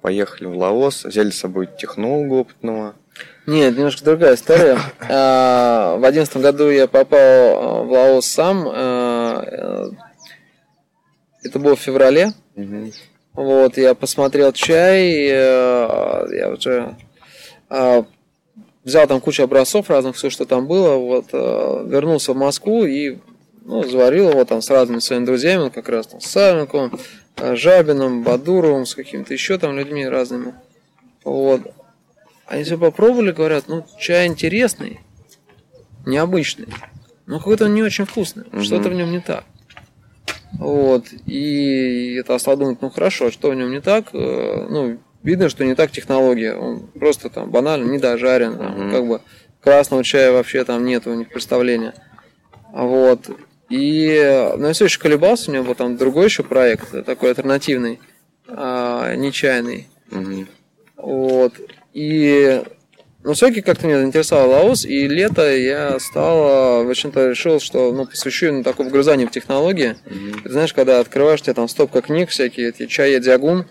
поехали 0.00 0.46
в 0.46 0.56
Лаос, 0.56 1.04
взяли 1.04 1.28
с 1.28 1.40
собой 1.40 1.68
технолога 1.78 2.32
опытного. 2.32 2.94
Нет, 3.46 3.76
немножко 3.76 4.02
другая 4.02 4.36
история. 4.36 4.78
А, 5.10 5.98
в 5.98 6.04
одиннадцатом 6.06 6.40
году 6.40 6.70
я 6.70 6.88
попал 6.88 7.18
э, 7.18 7.84
в 7.84 7.92
Лаос 7.92 8.24
сам. 8.24 8.66
Э, 8.66 9.90
это 11.42 11.58
было 11.58 11.76
в 11.76 11.80
феврале. 11.80 12.32
Вот, 13.34 13.76
я 13.76 13.94
посмотрел 13.94 14.52
чай, 14.52 15.26
я 15.26 16.50
уже 16.56 16.96
взял 18.84 19.06
там 19.06 19.20
кучу 19.20 19.42
образцов 19.42 19.90
разных, 19.90 20.16
все, 20.16 20.30
что 20.30 20.44
там 20.44 20.66
было, 20.66 20.96
вот, 20.96 21.26
э, 21.32 21.84
вернулся 21.86 22.32
в 22.32 22.36
Москву 22.36 22.84
и 22.84 23.18
ну, 23.64 23.82
заварил 23.82 24.30
его 24.30 24.44
там 24.44 24.60
с 24.60 24.70
разными 24.70 25.00
своими 25.00 25.24
друзьями, 25.24 25.70
как 25.70 25.88
раз 25.88 26.06
там 26.06 26.20
с 26.20 26.26
Савенковым, 26.26 26.98
э, 27.36 27.56
Жабиным, 27.56 28.22
Бадуровым, 28.22 28.86
с 28.86 28.94
какими-то 28.94 29.32
еще 29.32 29.58
там 29.58 29.76
людьми 29.76 30.06
разными. 30.06 30.54
Вот. 31.24 31.62
Они 32.46 32.62
все 32.62 32.76
попробовали, 32.76 33.32
говорят, 33.32 33.64
ну, 33.68 33.86
чай 33.98 34.26
интересный, 34.26 35.00
необычный, 36.04 36.68
но 37.26 37.38
какой-то 37.38 37.64
он 37.64 37.74
не 37.74 37.82
очень 37.82 38.04
вкусный, 38.04 38.44
угу. 38.52 38.62
что-то 38.62 38.90
в 38.90 38.94
нем 38.94 39.10
не 39.10 39.20
так. 39.20 39.44
Вот, 40.58 41.06
и 41.26 42.14
это 42.20 42.38
стал 42.38 42.56
думать, 42.56 42.80
ну 42.80 42.90
хорошо, 42.90 43.30
что 43.32 43.50
в 43.50 43.54
нем 43.54 43.72
не 43.72 43.80
так, 43.80 44.10
э, 44.12 44.66
ну, 44.70 44.98
видно, 45.24 45.48
что 45.48 45.64
не 45.64 45.74
так 45.74 45.90
технология. 45.90 46.54
Он 46.54 46.86
просто 46.86 47.30
там 47.30 47.50
банально 47.50 47.90
не 47.90 47.98
дожарен. 47.98 48.56
Там, 48.56 48.74
mm-hmm. 48.76 48.92
Как 48.92 49.06
бы 49.08 49.20
красного 49.60 50.04
чая 50.04 50.30
вообще 50.30 50.64
там 50.64 50.84
нет 50.84 51.06
у 51.06 51.14
них 51.14 51.30
представления. 51.30 51.94
Вот. 52.72 53.30
И, 53.70 54.52
но 54.56 54.68
я 54.68 54.72
все 54.72 54.84
еще 54.84 55.00
колебался, 55.00 55.50
у 55.50 55.54
него 55.54 55.64
был 55.64 55.74
там 55.74 55.96
другой 55.96 56.26
еще 56.26 56.42
проект, 56.42 57.04
такой 57.04 57.30
альтернативный. 57.30 57.98
а, 58.46 59.14
не 59.16 59.32
чайный. 59.32 59.88
Мгм. 60.10 60.46
Вот. 60.96 61.54
И 61.94 62.62
ну, 63.22 63.32
все-таки 63.32 63.62
как-то 63.62 63.86
меня 63.86 64.00
заинтересовал 64.00 64.50
Лаос, 64.50 64.84
и 64.84 65.08
лето 65.08 65.50
я 65.56 65.98
стал, 65.98 66.84
в 66.84 66.90
общем-то, 66.90 67.30
решил, 67.30 67.58
что 67.58 67.90
ну, 67.92 68.06
посвящу 68.06 68.52
ну, 68.52 68.62
такое 68.62 68.86
вгрызание 68.86 69.26
в 69.26 69.30
технологии. 69.30 69.96
Мгм. 70.04 70.42
Ты 70.42 70.50
знаешь, 70.50 70.74
когда 70.74 71.00
открываешь, 71.00 71.40
тебе 71.40 71.54
там 71.54 71.68
стопка 71.68 72.02
книг 72.02 72.28
всякие, 72.28 72.68
эти 72.68 72.86
чая 72.86 73.18
дягун, 73.20 73.60
а 73.60 73.64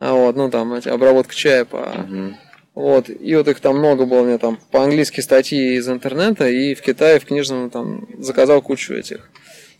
вот, 0.00 0.36
ну 0.36 0.50
там 0.50 0.74
эти, 0.74 0.88
обработка 0.88 1.34
чая 1.34 1.64
по... 1.64 1.78
Мгм. 1.78 2.36
Вот, 2.74 3.10
и 3.10 3.34
вот 3.34 3.48
их 3.48 3.58
там 3.58 3.78
много 3.78 4.06
было, 4.06 4.20
у 4.20 4.24
меня 4.24 4.38
там 4.38 4.56
по-английски 4.70 5.20
статьи 5.20 5.74
из 5.74 5.88
интернета, 5.88 6.48
и 6.48 6.76
в 6.76 6.80
Китае 6.80 7.18
в 7.18 7.24
книжном 7.24 7.70
там 7.70 8.06
заказал 8.18 8.62
кучу 8.62 8.94
этих 8.94 9.28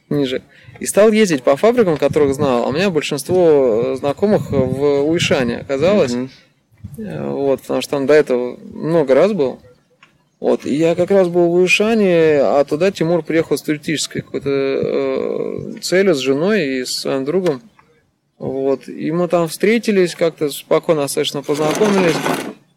книжек. 0.08 0.42
И 0.80 0.86
стал 0.86 1.12
ездить 1.12 1.44
по 1.44 1.56
фабрикам, 1.56 1.96
которых 1.96 2.34
знал, 2.34 2.64
а 2.64 2.68
у 2.68 2.72
меня 2.72 2.90
большинство 2.90 3.92
э, 3.92 3.94
знакомых 3.94 4.50
в 4.50 5.08
Уишане 5.08 5.58
оказалось. 5.58 6.14
Э, 6.96 7.30
Вот, 7.30 7.60
потому 7.60 7.82
что 7.82 7.90
там 7.92 8.06
до 8.06 8.14
этого 8.14 8.58
много 8.72 9.14
раз 9.14 9.32
был. 9.32 9.60
Вот, 10.40 10.66
и 10.66 10.74
я 10.74 10.94
как 10.94 11.10
раз 11.12 11.28
был 11.28 11.48
в 11.48 11.54
Уишане, 11.54 12.40
а 12.42 12.64
туда 12.64 12.90
Тимур 12.90 13.22
приехал 13.22 13.58
с 13.58 13.62
туристической 13.62 14.22
какой-то 14.22 14.50
э, 14.50 15.72
целью, 15.82 16.14
с 16.14 16.18
женой 16.18 16.66
и 16.66 16.84
с 16.84 16.98
своим 16.98 17.24
другом. 17.24 17.60
Вот, 18.38 18.88
и 18.88 19.10
мы 19.10 19.26
там 19.28 19.48
встретились, 19.48 20.14
как-то 20.14 20.48
спокойно 20.50 21.02
достаточно 21.02 21.42
познакомились, 21.42 22.14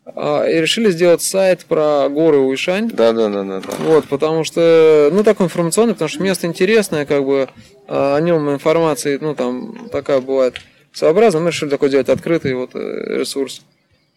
а, 0.06 0.46
и 0.46 0.60
решили 0.60 0.90
сделать 0.90 1.22
сайт 1.22 1.66
про 1.66 2.10
горы 2.10 2.40
Уишань. 2.40 2.90
Да, 2.90 3.14
да, 3.14 3.30
да, 3.30 3.44
да, 3.44 3.60
да. 3.60 3.74
Вот, 3.80 4.08
потому 4.08 4.44
что, 4.44 5.10
ну, 5.12 5.24
такой 5.24 5.46
информационный, 5.46 5.94
потому 5.94 6.10
что 6.10 6.24
место 6.24 6.48
интересное, 6.48 7.06
как 7.06 7.24
бы, 7.26 7.48
а, 7.88 8.16
о 8.16 8.22
нем 8.22 8.50
информации, 8.52 9.20
ну, 9.22 9.36
там, 9.36 9.90
такая 9.92 10.20
бывает 10.20 10.56
своеобразная. 10.94 11.42
Мы 11.42 11.52
решили 11.52 11.70
такой 11.70 11.90
делать 11.90 12.10
открытый 12.10 12.54
вот 12.54 12.72
э, 12.74 13.18
ресурс. 13.20 13.62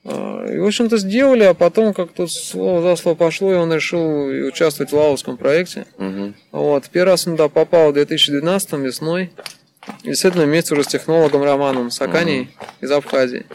А, 0.05 0.47
И, 0.47 0.59
в 0.59 0.67
общем-то, 0.67 0.97
сделали, 0.97 1.45
а 1.45 1.55
потом 1.55 1.95
как-то 1.95 2.27
слово 2.27 2.83
за 2.83 2.97
слово 2.97 3.17
пошло, 3.17 3.53
и 3.53 3.57
он 3.57 3.73
решил 3.73 4.27
участвовать 4.49 4.93
в 4.93 4.97
лаосском 4.97 5.37
проекте. 5.37 5.87
Мгм. 5.99 6.35
Вот, 6.53 6.89
первый 6.91 7.11
раз 7.11 7.27
он 7.27 7.35
туда 7.35 7.49
попал 7.49 7.91
в 7.91 7.95
2012 7.95 8.73
весной. 8.75 9.31
И 10.03 10.09
действительно 10.09 10.45
вместе 10.45 10.75
уже 10.75 10.85
с 10.85 10.89
технологом 10.89 11.43
Романом 11.43 11.91
Саканей 11.91 12.51
из 12.81 12.91
Абхазии. 12.91 13.47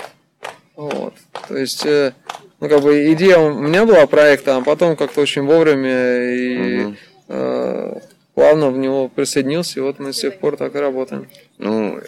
Вот. 0.76 1.14
То 1.48 1.58
есть, 1.58 1.86
э, 1.86 2.14
ну, 2.60 2.70
как 2.70 2.82
бы 2.82 3.12
идея 3.14 3.38
у 3.40 3.54
меня 3.54 3.86
была 3.86 4.06
проекта, 4.08 4.58
а 4.58 4.62
потом 4.62 4.96
как-то 4.96 5.22
очень 5.22 5.44
вовремя 5.44 6.24
и 6.34 6.78
Мгм. 6.84 6.98
э, 7.30 8.00
плавно 8.34 8.70
в 8.72 8.78
него 8.78 9.10
присоединился, 9.10 9.80
и 9.80 9.84
вот 9.84 10.00
мы 10.00 10.14
с 10.14 10.20
тех 10.22 10.40
пор 10.40 10.56
так 10.58 10.76
и 10.76 10.80
работаем. 10.80 11.28
Ну, 11.58 12.00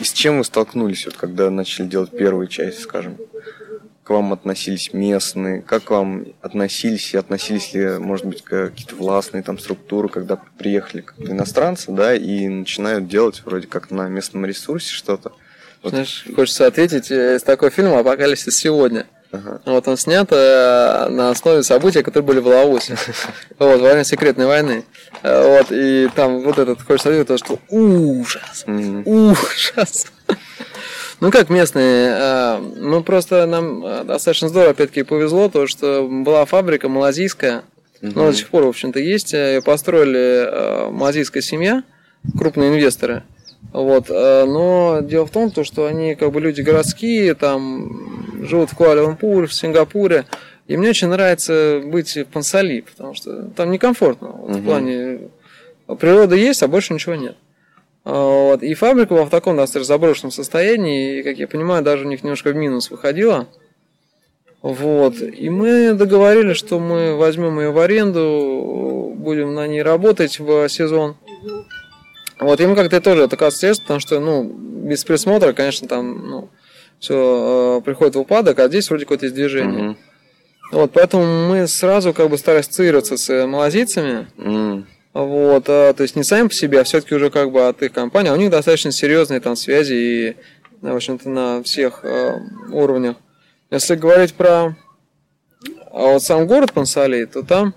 и 0.00 0.04
с 0.04 0.12
чем 0.12 0.38
вы 0.38 0.44
столкнулись, 0.44 1.04
вот 1.06 1.16
когда 1.16 1.50
начали 1.50 1.86
делать 1.86 2.10
первую 2.10 2.46
часть, 2.48 2.80
скажем? 2.80 3.16
К 4.04 4.10
вам 4.10 4.34
относились 4.34 4.92
местные? 4.92 5.62
Как 5.62 5.84
к 5.84 5.90
вам 5.90 6.26
относились 6.42 7.14
и 7.14 7.16
относились 7.16 7.72
ли, 7.72 7.98
может 7.98 8.26
быть, 8.26 8.42
какие-то 8.42 8.96
властные 8.96 9.42
там 9.42 9.58
структуры, 9.58 10.10
когда 10.10 10.38
приехали 10.58 11.00
как 11.00 11.18
иностранцы, 11.18 11.90
да, 11.90 12.14
и 12.14 12.46
начинают 12.48 13.08
делать 13.08 13.40
вроде 13.46 13.66
как 13.66 13.90
на 13.90 14.08
местном 14.08 14.44
ресурсе 14.44 14.92
что-то? 14.92 15.32
Вот. 15.82 15.90
Знаешь, 15.90 16.26
хочется 16.36 16.66
ответить 16.66 17.10
э, 17.10 17.36
из 17.36 17.42
такого 17.42 17.70
фильма 17.70 17.98
«Апокалипсис 18.00 18.54
сегодня». 18.54 19.06
Ага. 19.32 19.60
Вот 19.64 19.88
он 19.88 19.96
снят 19.96 20.28
э, 20.30 21.08
на 21.08 21.30
основе 21.30 21.62
событий, 21.62 22.02
которые 22.02 22.26
были 22.26 22.40
в 22.40 22.46
Лаосе. 22.46 22.96
Вот, 23.58 23.80
во 23.80 23.88
время 23.88 24.04
секретной 24.04 24.46
войны. 24.46 24.84
Э, 25.22 25.58
Вот, 25.58 25.68
и 25.70 26.10
там 26.14 26.40
вот 26.42 26.58
этот, 26.58 26.82
хочется 26.82 27.08
ответить, 27.08 27.28
то, 27.28 27.38
что 27.38 27.58
ужас, 27.68 28.64
ужас. 28.66 30.12
Ну, 31.24 31.30
как 31.30 31.48
местные, 31.48 32.14
э, 32.18 32.58
мы 32.82 33.02
просто, 33.02 33.46
нам 33.46 33.82
э, 33.82 34.04
достаточно 34.04 34.50
здорово, 34.50 34.72
опять-таки, 34.72 35.04
повезло, 35.04 35.48
то, 35.48 35.66
что 35.66 36.06
была 36.06 36.44
фабрика 36.44 36.90
малазийская, 36.90 37.62
ну, 38.02 38.26
до 38.26 38.32
сих 38.34 38.48
пор, 38.48 38.64
в 38.64 38.68
общем-то, 38.68 38.98
есть, 38.98 39.32
э, 39.32 39.52
её 39.52 39.62
построили 39.62 40.90
малазийская 40.90 41.42
семья, 41.42 41.82
крупные 42.36 42.68
инвесторы, 42.68 43.22
вот, 43.72 44.10
но 44.10 44.98
дело 45.02 45.24
в 45.26 45.30
том, 45.30 45.50
то, 45.50 45.64
что 45.64 45.86
они 45.86 46.14
как 46.14 46.30
бы 46.30 46.42
люди 46.42 46.60
городские, 46.60 47.32
там 47.34 48.44
живут 48.46 48.68
в 48.72 48.76
Куала-Лумпуре, 48.76 49.46
в 49.46 49.54
Сингапуре, 49.54 50.26
и 50.66 50.76
мне 50.76 50.90
очень 50.90 51.08
нравится 51.08 51.80
быть 51.86 52.18
в 52.18 52.26
Пансали, 52.26 52.80
потому 52.82 53.14
что 53.14 53.44
там 53.56 53.70
некомфортно, 53.70 54.28
вот, 54.28 54.50
в 54.50 54.58
Мгм. 54.58 54.64
плане 54.66 55.18
природа 55.98 56.34
есть, 56.34 56.62
а 56.62 56.68
больше 56.68 56.92
ничего 56.92 57.14
нет. 57.14 57.34
Вот. 58.04 58.62
И 58.62 58.74
фабрика 58.74 59.14
была 59.14 59.24
в 59.24 59.30
таком 59.30 59.56
достаточно 59.56 59.94
заброшенном 59.94 60.30
состоянии, 60.30 61.18
и, 61.18 61.22
как 61.22 61.38
я 61.38 61.48
понимаю, 61.48 61.82
даже 61.82 62.04
у 62.04 62.08
них 62.08 62.22
немножко 62.22 62.50
в 62.50 62.54
минус 62.54 62.90
выходила. 62.90 63.48
Вот. 64.62 65.14
И 65.20 65.50
мы 65.50 65.94
договорились, 65.94 66.56
что 66.56 66.78
мы 66.78 67.16
возьмем 67.16 67.60
ее 67.60 67.70
в 67.70 67.78
аренду, 67.78 69.12
будем 69.16 69.54
на 69.54 69.66
ней 69.66 69.82
работать 69.82 70.38
в 70.38 70.68
сезон. 70.68 71.16
Вот, 72.40 72.60
и 72.60 72.66
мы 72.66 72.74
как-то 72.74 73.00
тоже 73.00 73.22
это 73.22 73.50
средств, 73.50 73.84
потому 73.84 74.00
что, 74.00 74.20
ну, 74.20 74.44
без 74.44 75.04
присмотра, 75.04 75.52
конечно, 75.52 75.88
там, 75.88 76.28
ну, 76.28 76.48
все 76.98 77.80
приходит 77.84 78.16
в 78.16 78.20
упадок, 78.20 78.58
а 78.58 78.68
здесь 78.68 78.88
вроде 78.88 79.04
какое-то 79.04 79.26
есть 79.26 79.36
движение. 79.36 79.82
Мгм. 79.82 79.96
Вот, 80.72 80.90
поэтому 80.92 81.48
мы 81.48 81.66
сразу 81.68 82.12
как 82.12 82.28
бы 82.28 82.36
старались 82.36 82.66
ассоциироваться 82.66 83.16
с 83.16 83.46
малазийцами, 83.46 84.26
М. 84.38 84.86
вот, 85.14 85.64
а, 85.68 85.94
то 85.94 86.02
есть 86.02 86.16
не 86.16 86.24
сами 86.24 86.48
по 86.48 86.54
себе, 86.54 86.80
а 86.80 86.84
все-таки 86.84 87.14
уже 87.14 87.30
как 87.30 87.52
бы 87.52 87.68
от 87.68 87.82
их 87.82 87.92
компании. 87.92 88.30
А 88.30 88.34
у 88.34 88.36
них 88.36 88.50
достаточно 88.50 88.90
серьезные 88.90 89.40
там 89.40 89.54
связи 89.54 89.94
и, 89.94 90.36
ну, 90.82 90.92
в 90.92 90.96
общем-то, 90.96 91.28
на 91.30 91.62
всех 91.62 92.04
э, 92.04 92.40
уровнях. 92.72 93.16
Если 93.70 93.94
говорить 93.94 94.34
про 94.34 94.76
а 95.92 96.12
вот 96.14 96.22
сам 96.24 96.48
город 96.48 96.72
Пансалей, 96.72 97.24
то 97.26 97.44
там, 97.44 97.74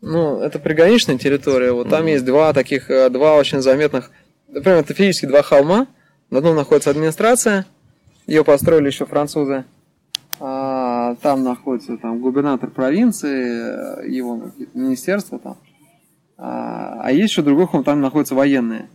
ну, 0.00 0.40
это 0.40 0.60
приграничная 0.60 1.18
территория. 1.18 1.72
Вот 1.72 1.88
там 1.88 2.06
есть 2.06 2.24
два 2.24 2.52
таких, 2.52 2.88
э, 2.88 3.10
два 3.10 3.34
очень 3.34 3.60
заметных, 3.60 4.12
например, 4.46 4.78
это 4.78 4.94
физически 4.94 5.26
два 5.26 5.42
холма. 5.42 5.88
На 6.30 6.38
одном 6.38 6.54
находится 6.54 6.90
администрация, 6.90 7.66
ее 8.28 8.44
построили 8.44 8.86
еще 8.86 9.04
французы. 9.04 9.64
А, 10.38 11.16
там 11.16 11.42
находится 11.42 11.96
там 11.96 12.20
губернатор 12.20 12.70
провинции, 12.70 14.08
его 14.08 14.38
какие-то 14.38 14.78
министерства 14.78 15.40
там. 15.40 15.56
А, 16.42 17.00
а 17.02 17.12
есть 17.12 17.32
еще 17.32 17.42
другой 17.42 17.66
холм, 17.66 17.84
там 17.84 18.00
находятся 18.00 18.34
военные. 18.34 18.88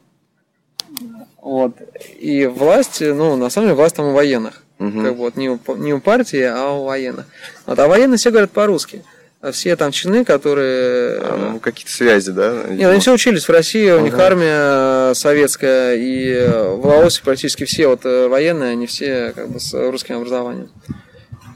Вот. 1.39 1.73
И 2.19 2.47
власть, 2.47 3.01
ну, 3.01 3.35
на 3.35 3.51
самом 3.51 3.67
деле, 3.67 3.75
власть 3.75 3.95
там 3.95 4.07
у 4.07 4.13
военных. 4.13 4.63
Мгм. 4.79 5.03
Как 5.03 5.13
бы 5.13 5.19
вот 5.19 5.35
не 5.35 5.49
у, 5.49 5.59
не 5.75 5.93
у 5.93 6.01
партии, 6.01 6.41
а 6.41 6.71
у 6.71 6.85
военных. 6.85 7.27
Вот, 7.67 7.77
а 7.77 7.87
военные 7.87 8.17
все 8.17 8.31
говорят 8.31 8.49
по-русски. 8.49 9.03
Все 9.51 9.75
там 9.75 9.91
чины, 9.91 10.25
которые... 10.25 11.19
А, 11.21 11.51
ну, 11.53 11.59
какие-то 11.59 11.91
связи, 11.91 12.31
да? 12.31 12.63
Нет, 12.67 12.89
они 12.89 12.99
все 12.99 13.13
учились 13.13 13.47
в 13.47 13.51
России, 13.51 13.91
у 13.91 13.99
них 13.99 14.17
армия 14.17 15.13
советская, 15.13 15.95
и 15.97 16.29
э, 16.29 16.73
в 16.73 16.83
Лаосе 16.83 17.21
практически 17.23 17.63
все 17.65 17.87
вот 17.87 18.05
э, 18.05 18.27
военные, 18.27 18.71
они 18.71 18.87
все 18.87 19.33
как 19.35 19.49
бы 19.49 19.59
с 19.59 19.71
русским 19.91 20.15
образованием. 20.15 20.69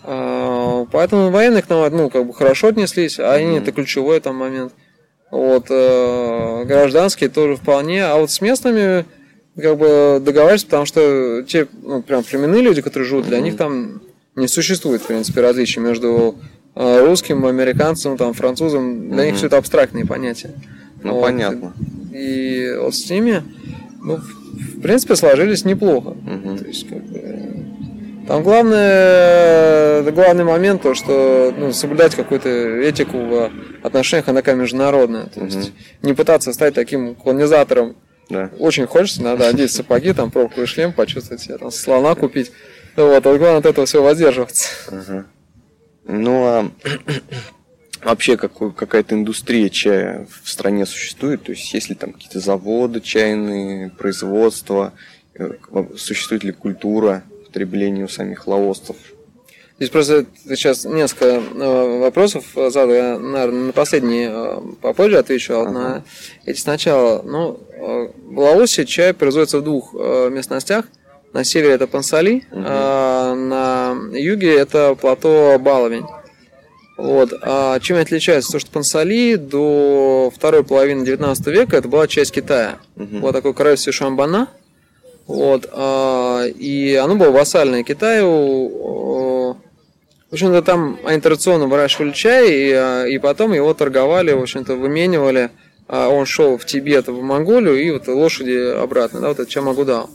А, 0.03 0.86
Поэтому 0.91 1.31
военные 1.31 1.63
к 1.63 1.69
нам, 1.69 1.89
ну, 1.98 2.12
как 2.12 2.27
бы 2.27 2.34
хорошо 2.36 2.67
отнеслись, 2.67 3.19
а 3.19 3.34
они 3.34 3.58
это 3.58 3.72
ключевой 3.72 4.19
там 4.19 4.36
момент. 4.36 4.72
Вот, 5.31 5.67
э, 5.69 6.63
гражданские 6.65 7.29
тоже 7.29 7.55
вполне, 7.55 8.03
а 8.05 8.17
вот 8.17 8.31
с 8.31 8.41
местными 8.41 9.05
как 9.55 9.77
бы 9.77 10.21
договаривались, 10.24 10.63
потому 10.63 10.86
что 10.86 11.43
те, 11.43 11.67
ну, 11.83 12.01
прям 12.01 12.24
племенные 12.24 12.62
люди, 12.62 12.81
которые 12.81 13.07
живут, 13.07 13.27
для 13.27 13.39
них 13.39 13.57
там 13.57 14.01
не 14.36 14.48
существует, 14.48 15.01
в 15.01 15.07
принципе, 15.07 15.41
различий 15.41 15.81
между 15.81 16.36
э, 16.75 17.05
русским, 17.05 17.45
американцем, 17.45 18.17
там, 18.17 18.33
французом. 18.33 19.12
Для 19.12 19.25
них 19.25 19.36
все 19.36 19.48
это 19.48 19.57
абстрактные 19.57 20.05
понятия. 20.05 20.51
Ну, 21.03 21.13
Вот. 21.13 21.24
понятно. 21.24 21.74
И 22.13 22.75
вот 22.79 22.95
с 22.95 23.09
ними, 23.09 23.43
ну, 24.01 24.17
в 24.17 24.81
принципе, 24.81 25.15
сложились 25.15 25.65
неплохо. 25.65 26.15
То 26.57 26.65
есть, 26.65 26.88
как 26.88 27.03
бы, 27.03 27.58
там 28.29 28.43
главное, 28.43 30.03
э, 30.03 30.12
главный 30.12 30.43
момент 30.43 30.83
то, 30.83 30.93
что 30.93 31.51
ну, 31.57 31.74
соблюдать 31.74 32.13
какую-то 32.13 32.48
этику 32.48 33.17
в 33.17 33.51
отношениях, 33.81 34.27
она 34.27 34.41
такая 34.41 34.53
международная. 34.55 35.25
То 35.25 35.45
есть 35.45 35.57
Мгм. 35.57 35.74
не 36.03 36.13
пытаться 36.13 36.53
стать 36.53 36.75
таким 36.75 37.15
колонизатором. 37.15 37.95
Да. 38.29 38.51
Очень 38.59 38.86
хочется, 38.86 39.24
надо 39.24 39.48
одеть 39.48 39.71
сапоги, 39.71 40.13
там 40.13 40.29
пробковый 40.29 40.67
шлем, 40.67 40.93
почувствовать 40.93 41.41
себя, 41.41 41.57
там 41.57 41.71
слона 41.71 42.13
купить. 42.13 42.51
Вот, 42.95 43.25
а 43.25 43.38
главное 43.39 43.57
от 43.57 43.65
этого 43.65 43.88
всего 43.88 44.03
воздерживаться. 44.03 44.69
Ага. 44.89 45.25
Ну 46.05 46.45
а 46.45 46.71
вообще 48.03 48.38
какой, 48.38 48.71
какая-то 48.74 49.15
индустрия 49.15 49.69
чая 49.69 50.27
в 50.43 50.48
стране 50.48 50.86
существует? 50.86 51.41
То 51.41 51.53
есть 51.53 51.74
есть 51.74 51.89
ли 51.89 51.95
там 51.95 52.13
какие-то 52.13 52.39
заводы 52.39 53.01
чайные, 53.01 53.89
производства? 53.89 54.93
Э, 55.33 55.50
Существует 55.98 56.43
ли 56.43 56.51
культура 56.51 57.24
потребления 57.50 58.03
у 58.03 58.08
самих 58.08 58.48
лаосцев? 58.48 58.96
Здесь 59.77 59.91
просто 59.91 60.25
сейчас 60.46 60.84
несколько 60.84 61.25
э, 61.25 62.00
вопросов 62.00 62.44
задал, 62.53 62.89
я, 62.94 63.18
наверное, 63.18 63.68
на 63.68 63.72
последний 63.72 64.27
э, 64.29 64.60
попозже 64.82 65.18
отвечу, 65.18 65.53
а 65.53 65.62
Ага. 65.62 65.72
на 65.72 66.03
эти 66.46 66.60
сначала. 66.60 67.22
Ну, 67.24 67.60
э, 67.72 68.10
в 68.25 68.39
Лаосе 68.39 68.86
чай 68.86 69.13
производится 69.13 69.60
в 69.60 69.63
двух 69.63 69.94
местностях. 69.94 70.86
На 71.32 71.44
севере 71.44 71.75
это 71.75 71.86
Пансали, 71.88 72.44
а 72.51 73.36
на 73.36 73.96
юге 74.18 74.58
это 74.58 74.96
плато 75.00 75.58
Баловень. 75.60 76.06
Вот. 76.98 77.32
А 77.44 77.79
чем 77.79 77.98
отличается? 77.98 78.51
То, 78.51 78.60
что 78.60 78.72
Пансали 78.72 79.36
до 79.36 80.29
второй 80.36 80.65
половины 80.65 81.06
19 81.06 81.48
века 81.48 81.77
это 81.77 81.88
была 81.88 82.08
часть 82.08 82.34
Китая. 82.34 82.79
Мгм. 82.98 83.22
Было 83.22 83.32
такое 83.32 83.53
королевство 83.53 83.94
Шамбана. 83.94 84.50
Вот. 85.29 85.69
а, 85.71 86.45
и 86.48 86.95
оно 86.95 87.15
было 87.15 87.29
вассальное 87.29 87.83
Китаю. 87.83 88.25
о, 88.27 89.57
В 90.31 90.33
общем-то, 90.33 90.63
там 90.63 90.98
они 91.05 91.21
традиционно 91.21 91.67
выращивали 91.67 92.13
чай, 92.13 92.51
и, 92.51 92.71
а, 92.71 93.05
и 93.05 93.19
потом 93.19 93.53
его 93.53 93.75
торговали, 93.75 94.31
в 94.31 94.41
общем-то, 94.41 94.75
выменивали. 94.75 95.51
А 95.88 96.09
Он 96.09 96.25
шел 96.25 96.57
в 96.57 96.65
Тибет, 96.65 97.09
в 97.09 97.21
Монголию, 97.21 97.79
и 97.79 97.91
вот 97.91 98.07
лошади 98.07 98.74
обратно, 98.81 99.21
да, 99.21 99.27
вот 99.27 99.39
это 99.39 99.48
Чамагудал. 99.48 100.09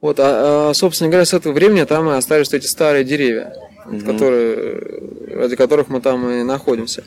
Вот, 0.00 0.18
а, 0.20 0.70
собственно 0.72 1.10
говоря, 1.10 1.24
с 1.24 1.34
этого 1.34 1.52
времени 1.52 1.82
там 1.82 2.08
и 2.08 2.14
остались 2.14 2.52
эти 2.52 2.66
старые 2.66 3.02
деревья, 3.02 3.54
вот, 3.86 4.04
которые, 4.04 5.02
ради 5.34 5.56
которых 5.56 5.88
мы 5.88 6.00
там 6.00 6.30
и 6.30 6.44
находимся. 6.44 7.02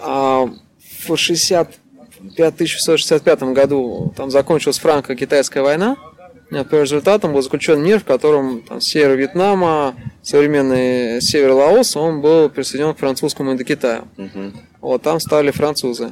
А 0.00 0.48
в 1.06 1.14
65 1.14 1.68
1665 2.32 3.42
году 3.54 4.12
там 4.16 4.30
закончилась 4.30 4.78
франко-китайская 4.78 5.62
война. 5.62 5.96
По 6.50 6.80
результатам 6.82 7.32
был 7.32 7.42
заключен 7.42 7.80
мир, 7.80 8.00
в 8.00 8.04
котором 8.04 8.62
там, 8.62 8.80
север 8.80 9.16
Вьетнама, 9.16 9.94
современный 10.22 11.20
север 11.20 11.52
Лаоса, 11.52 12.00
он 12.00 12.20
был 12.20 12.50
присоединен 12.50 12.92
к 12.94 12.98
французскому 12.98 13.52
Индокитаю. 13.52 14.08
Мгм. 14.16 14.54
Вот 14.80 15.02
там 15.02 15.20
стали 15.20 15.52
французы. 15.52 16.10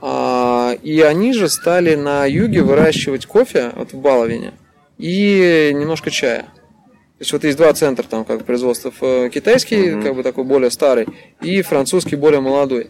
А, 0.00 0.72
и 0.82 1.00
они 1.00 1.32
же 1.32 1.48
стали 1.48 1.96
на 1.96 2.24
юге 2.26 2.62
выращивать 2.62 3.26
кофе 3.26 3.72
вот 3.74 3.92
в 3.92 3.98
Баловине 3.98 4.52
и 4.98 5.72
немножко 5.74 6.10
чая. 6.10 6.42
То 6.42 7.22
есть 7.22 7.32
вот 7.32 7.44
есть 7.44 7.58
два 7.58 7.72
центра 7.74 8.04
там 8.04 8.24
как 8.24 8.38
бы 8.38 8.44
производства. 8.44 8.92
Э, 9.00 9.28
Китайский, 9.34 9.90
Мгм. 9.90 10.02
как 10.02 10.14
бы 10.14 10.22
такой 10.22 10.44
более 10.44 10.70
старый, 10.70 11.06
и 11.42 11.60
французский 11.62 12.16
более 12.16 12.40
молодой. 12.40 12.88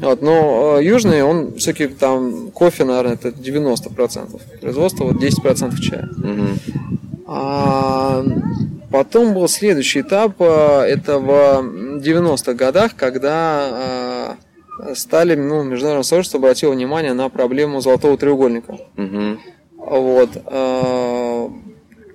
Вот, 0.00 0.20
но 0.20 0.76
э, 0.78 0.84
южный, 0.84 1.22
он 1.22 1.54
все-таки 1.56 1.86
там 1.86 2.50
кофе, 2.50 2.84
наверное, 2.84 3.14
это 3.14 3.28
90% 3.28 4.40
производства, 4.60 5.04
вот 5.04 5.16
10% 5.16 5.80
чая. 5.80 6.08
Мгм. 6.16 6.58
А 7.26 8.24
потом 8.90 9.34
был 9.34 9.48
следующий 9.48 10.02
этап, 10.02 10.34
а, 10.38 10.84
это 10.84 11.18
в 11.18 11.30
90-х 11.98 12.54
годах, 12.54 12.94
когда 12.94 13.68
а, 13.70 14.36
стали, 14.94 15.34
ну, 15.34 15.62
международное 15.62 16.04
сообщество 16.04 16.38
обратило 16.38 16.72
внимание 16.72 17.14
на 17.14 17.28
проблему 17.28 17.80
золотого 17.80 18.16
треугольника. 18.18 18.78
Мгм. 18.96 19.40
Вот. 19.76 20.30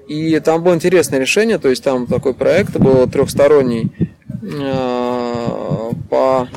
И 0.07 0.39
там 0.39 0.61
было 0.61 0.75
интересное 0.75 1.19
решение, 1.19 1.57
то 1.57 1.69
есть 1.69 1.83
там 1.83 2.05
такой 2.05 2.33
проект 2.33 2.77
был 2.77 3.07
трехсторонний 3.07 3.91
по... 6.09 6.47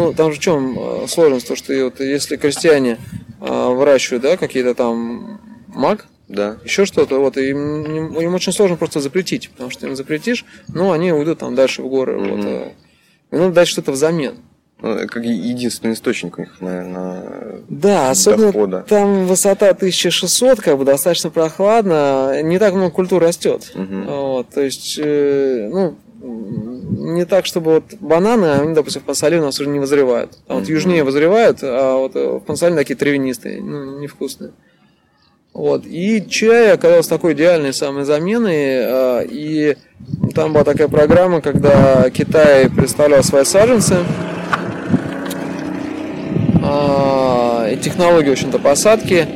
Ну, 0.00 0.12
там 0.14 0.32
же 0.32 0.38
в 0.38 0.42
чем 0.42 0.76
а, 0.78 1.06
сложность, 1.08 1.48
то, 1.48 1.56
что 1.56 1.72
вот 1.84 2.00
если 2.00 2.36
крестьяне 2.36 2.98
а, 3.40 3.70
выращивают, 3.70 4.22
да, 4.22 4.36
какие-то 4.36 4.74
там 4.74 5.40
мак, 5.68 6.06
Да. 6.28 6.56
еще 6.64 6.84
что-то, 6.86 7.18
вот, 7.20 7.36
и 7.36 7.50
им, 7.50 8.14
им 8.18 8.34
очень 8.34 8.52
сложно 8.52 8.76
просто 8.76 9.00
запретить, 9.00 9.50
потому 9.50 9.70
что 9.70 9.86
им 9.86 9.96
запретишь, 9.96 10.44
ну, 10.68 10.92
они 10.92 11.12
уйдут 11.12 11.38
там 11.40 11.54
дальше 11.54 11.82
в 11.82 11.88
горы, 11.88 12.18
Мгм. 12.18 12.30
вот, 12.36 12.44
э, 12.46 12.72
и 13.32 13.36
надо 13.36 13.52
дать 13.52 13.68
что-то 13.68 13.92
взамен. 13.92 14.36
Ну, 14.82 14.96
как 15.08 15.22
единственный 15.24 15.92
источник 15.92 16.38
у 16.38 16.40
них, 16.40 16.58
наверное, 16.60 17.60
Да, 17.68 18.10
особенно 18.10 18.46
дохода. 18.46 18.86
там 18.88 19.26
высота 19.26 19.74
1600, 19.74 20.60
как 20.62 20.78
бы 20.78 20.86
достаточно 20.86 21.28
прохладно, 21.28 22.40
не 22.42 22.58
так 22.58 22.72
много 22.72 22.90
культур 22.90 23.22
растет. 23.22 23.72
Мгм. 23.74 24.06
Вот, 24.06 24.48
то 24.48 24.62
есть, 24.62 24.98
э, 24.98 25.68
ну, 25.70 25.96
не 27.14 27.24
так, 27.24 27.46
чтобы 27.46 27.74
вот 27.74 27.84
бананы, 28.00 28.46
они, 28.60 28.74
допустим, 28.74 29.02
в 29.02 29.04
Пансале 29.04 29.38
у 29.38 29.44
нас 29.44 29.60
уже 29.60 29.68
не 29.70 29.78
вызревают. 29.78 30.38
А 30.48 30.54
вот 30.54 30.68
южнее 30.68 31.04
вызревают, 31.04 31.58
а 31.62 31.96
вот 31.96 32.16
э, 32.16 32.26
в 32.38 32.40
Пансале 32.40 32.74
такие 32.76 32.96
травянистые, 32.96 33.60
ну, 33.62 33.98
невкусные. 34.00 34.52
Вот. 35.52 35.84
И 35.84 36.24
чай 36.28 36.72
оказался 36.72 37.10
такой 37.10 37.32
идеальной 37.32 37.72
самой 37.72 38.04
заменой. 38.04 38.78
а, 38.84 39.20
И 39.22 39.76
там 40.34 40.52
была 40.52 40.62
такая 40.62 40.86
программа, 40.88 41.40
когда 41.40 42.08
Китай 42.10 42.70
представлял 42.70 43.22
свои 43.24 43.44
саженцы. 43.44 43.96
а, 46.62 47.68
И 47.72 47.76
технологии, 47.78 48.28
в 48.30 48.32
общем-то, 48.32 48.58
посадки. 48.58 49.26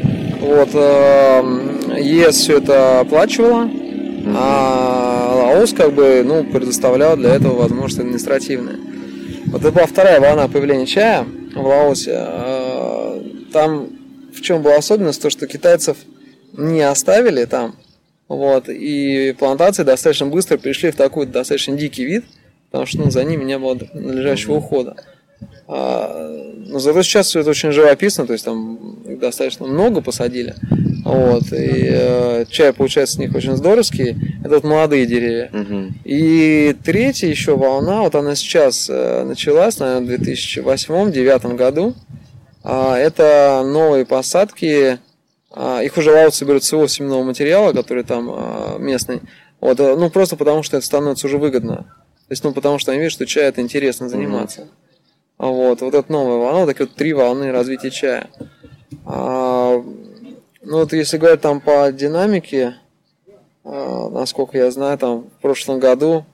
Вот. 0.40 0.68
а, 0.74 1.42
ЕС 1.98 2.36
все 2.36 2.58
это 2.58 3.00
оплачивала. 3.00 3.68
А 4.36 5.03
Лаос 5.54 5.72
как 5.72 5.92
бы 5.92 6.22
ну, 6.24 6.44
предоставлял 6.44 7.16
для 7.16 7.34
этого 7.34 7.54
возможность 7.54 8.00
административные. 8.00 8.76
Вот 9.46 9.60
это 9.62 9.70
была 9.70 9.86
вторая 9.86 10.20
волна 10.20 10.48
появления 10.48 10.86
чая 10.86 11.24
в 11.54 11.64
Лаосе. 11.64 12.14
А, 12.16 13.22
Там 13.52 13.90
в 14.34 14.40
чем 14.40 14.62
была 14.62 14.76
особенность, 14.76 15.22
то 15.22 15.30
что 15.30 15.46
китайцев 15.46 15.96
не 16.56 16.80
оставили 16.80 17.44
там, 17.44 17.76
вот, 18.26 18.68
и 18.68 19.32
плантации 19.38 19.84
достаточно 19.84 20.26
быстро 20.26 20.56
перешли 20.56 20.90
в 20.90 20.96
такой 20.96 21.26
достаточно 21.26 21.76
дикий 21.76 22.04
вид, 22.04 22.24
потому 22.70 22.86
что 22.86 22.98
ну, 22.98 23.10
за 23.12 23.22
ними 23.22 23.44
не 23.44 23.56
было 23.56 23.78
надлежащего 23.94 24.54
ухода. 24.54 24.96
А, 25.66 26.28
но 26.66 26.78
зато 26.78 27.02
сейчас 27.02 27.28
все 27.28 27.40
это 27.40 27.50
очень 27.50 27.72
живописно, 27.72 28.26
то 28.26 28.32
есть 28.32 28.44
там 28.44 28.76
их 29.08 29.18
достаточно 29.18 29.66
много 29.66 30.00
посадили. 30.00 30.54
Вот, 31.04 31.52
и 31.52 31.88
э, 31.90 32.44
чай 32.48 32.72
получается 32.72 33.16
с 33.16 33.18
них 33.18 33.34
очень 33.34 33.56
здоровский. 33.56 34.16
Это 34.42 34.54
вот 34.54 34.64
молодые 34.64 35.04
деревья. 35.06 35.50
Мгм. 35.52 35.94
И 36.04 36.74
третья 36.82 37.28
еще 37.28 37.56
волна, 37.56 38.00
вот 38.02 38.14
она 38.14 38.34
сейчас 38.34 38.88
э, 38.90 39.24
началась, 39.24 39.78
наверное, 39.78 40.16
в 40.16 40.20
2008-2009 40.22 41.56
году. 41.56 41.94
А, 42.62 42.96
Это 42.96 43.62
новые 43.64 44.06
посадки. 44.06 44.98
а, 45.50 45.82
Их 45.82 45.96
уже 45.98 46.10
лаутцы 46.10 46.46
берут 46.46 46.62
всего 46.62 46.86
семенного 46.86 47.22
материала, 47.22 47.72
который 47.72 48.04
там 48.04 48.30
а, 48.30 48.78
местный. 48.78 49.20
Вот, 49.60 49.78
э, 49.80 49.96
ну, 49.96 50.08
просто 50.08 50.36
потому 50.36 50.62
что 50.62 50.78
это 50.78 50.86
становится 50.86 51.26
уже 51.26 51.36
выгодно. 51.36 51.76
То 51.76 52.30
есть, 52.30 52.42
ну, 52.42 52.52
потому 52.52 52.78
что 52.78 52.92
они 52.92 53.00
видят, 53.00 53.12
что 53.12 53.26
чай 53.26 53.44
это 53.44 53.60
интересно 53.60 54.08
заниматься. 54.08 54.62
А 54.62 54.83
Вот, 55.50 55.80
вот 55.82 55.94
это 55.94 56.10
новая 56.10 56.38
волна, 56.38 56.60
вот 56.60 56.66
такие 56.66 56.86
вот 56.86 56.96
три 56.96 57.12
волны 57.12 57.52
развития 57.52 57.90
чая. 57.90 58.30
А, 59.04 59.74
ну, 60.62 60.78
вот 60.78 60.92
если 60.92 61.18
говорить 61.18 61.40
там 61.42 61.60
по 61.60 61.92
динамике, 61.92 62.76
а, 63.64 64.08
насколько 64.08 64.56
я 64.56 64.70
знаю, 64.70 64.96
там 64.96 65.24
в 65.38 65.42
прошлом 65.42 65.80
году 65.80 66.24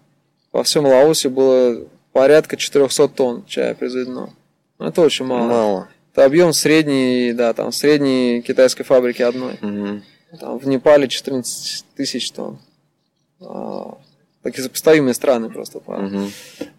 во 0.52 0.62
всем 0.62 0.86
Лаосе 0.86 1.28
было 1.28 1.84
порядка 2.12 2.56
400 2.56 3.08
тонн 3.08 3.44
чая 3.46 3.74
произведено. 3.74 4.30
Ну, 4.78 4.86
Это 4.86 5.00
очень 5.02 5.24
мало. 5.24 5.46
Мало. 5.46 5.88
Это 6.12 6.24
объем 6.24 6.52
средней, 6.52 7.32
да, 7.32 7.52
там, 7.52 7.72
средней 7.72 8.42
китайской 8.42 8.84
фабрики 8.84 9.22
одной. 9.22 9.58
Мгм. 9.60 10.02
Там, 10.38 10.58
в 10.58 10.68
Непале 10.68 11.08
14 11.08 11.84
тысяч 11.96 12.30
тонн. 12.30 12.58
А, 13.40 13.96
такие 14.44 14.62
сопоставимые 14.62 15.14
страны 15.14 15.50
просто 15.50 15.80
по 15.80 15.96
Мгм. 15.96 16.30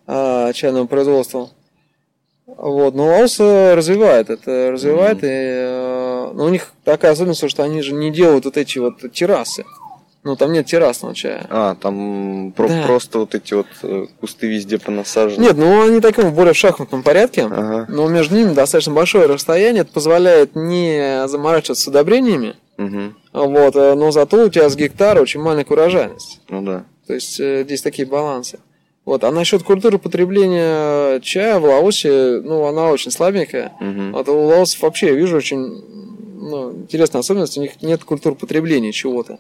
а, 0.07 0.53
чайному 0.53 0.87
производству. 0.87 1.49
Вот, 2.57 2.93
но 2.95 3.05
Лаос 3.07 3.39
э, 3.39 3.73
развивает 3.75 4.29
это, 4.29 4.71
развивает, 4.71 5.19
и 5.23 5.27
э, 5.29 6.31
но 6.33 6.45
у 6.45 6.49
них 6.49 6.71
такая 6.83 7.11
особенность, 7.13 7.49
что 7.49 7.63
они 7.63 7.81
же 7.81 7.93
не 7.93 8.11
делают 8.11 8.45
вот 8.45 8.57
эти 8.57 8.77
вот 8.77 8.99
террасы. 9.13 9.65
Ну, 10.23 10.35
там 10.35 10.51
нет 10.53 10.67
террасного 10.67 11.15
чая. 11.15 11.47
А, 11.49 11.73
там 11.75 12.53
про- 12.55 12.67
Да. 12.67 12.83
просто 12.85 13.17
вот 13.19 13.33
эти 13.33 13.55
вот 13.55 13.65
э, 13.81 14.05
кусты 14.19 14.47
везде 14.47 14.77
понасажены. 14.77 15.41
Нет, 15.41 15.57
ну 15.57 15.83
они 15.87 15.99
таким 15.99 16.25
в 16.29 16.35
более 16.35 16.53
шахматном 16.53 17.01
порядке, 17.01 17.43
Ага. 17.45 17.87
но 17.89 18.07
между 18.07 18.35
ними 18.35 18.53
достаточно 18.53 18.93
большое 18.93 19.25
расстояние, 19.25 19.81
это 19.81 19.91
позволяет 19.91 20.55
не 20.55 21.27
заморачиваться 21.27 21.83
с 21.85 21.87
удобрениями, 21.87 22.55
Мгм. 22.77 23.15
вот, 23.33 23.75
э, 23.75 23.95
но 23.95 24.11
зато 24.11 24.45
у 24.45 24.49
тебя 24.49 24.69
с 24.69 24.75
гектара 24.75 25.21
очень 25.21 25.41
маленькая 25.41 25.73
урожайность. 25.73 26.39
Ну 26.49 26.61
да. 26.61 26.83
То 27.07 27.13
есть 27.15 27.35
здесь 27.37 27.81
такие 27.81 28.07
балансы. 28.07 28.59
Вот. 29.12 29.26
А 29.26 29.32
насчет 29.32 29.62
культуры 29.63 29.97
потребления 29.97 31.19
чая 31.19 31.60
в 31.60 31.65
Лаосе, 31.65 32.39
ну, 32.45 32.63
она 32.63 32.89
очень 32.89 33.12
слабенькая. 33.12 33.74
Мгм. 33.82 34.15
А 34.15 34.24
то 34.24 34.32
у 34.32 34.47
лаосов 34.47 34.84
вообще 34.84 35.08
я 35.08 35.12
вижу 35.15 35.36
очень 35.36 35.84
ну, 36.39 36.71
интересная 36.71 37.19
особенность, 37.19 37.58
у 37.58 37.62
них 37.62 37.82
нет 37.82 38.06
культуры 38.06 38.36
потребления 38.36 38.93
чего-то. 38.93 39.38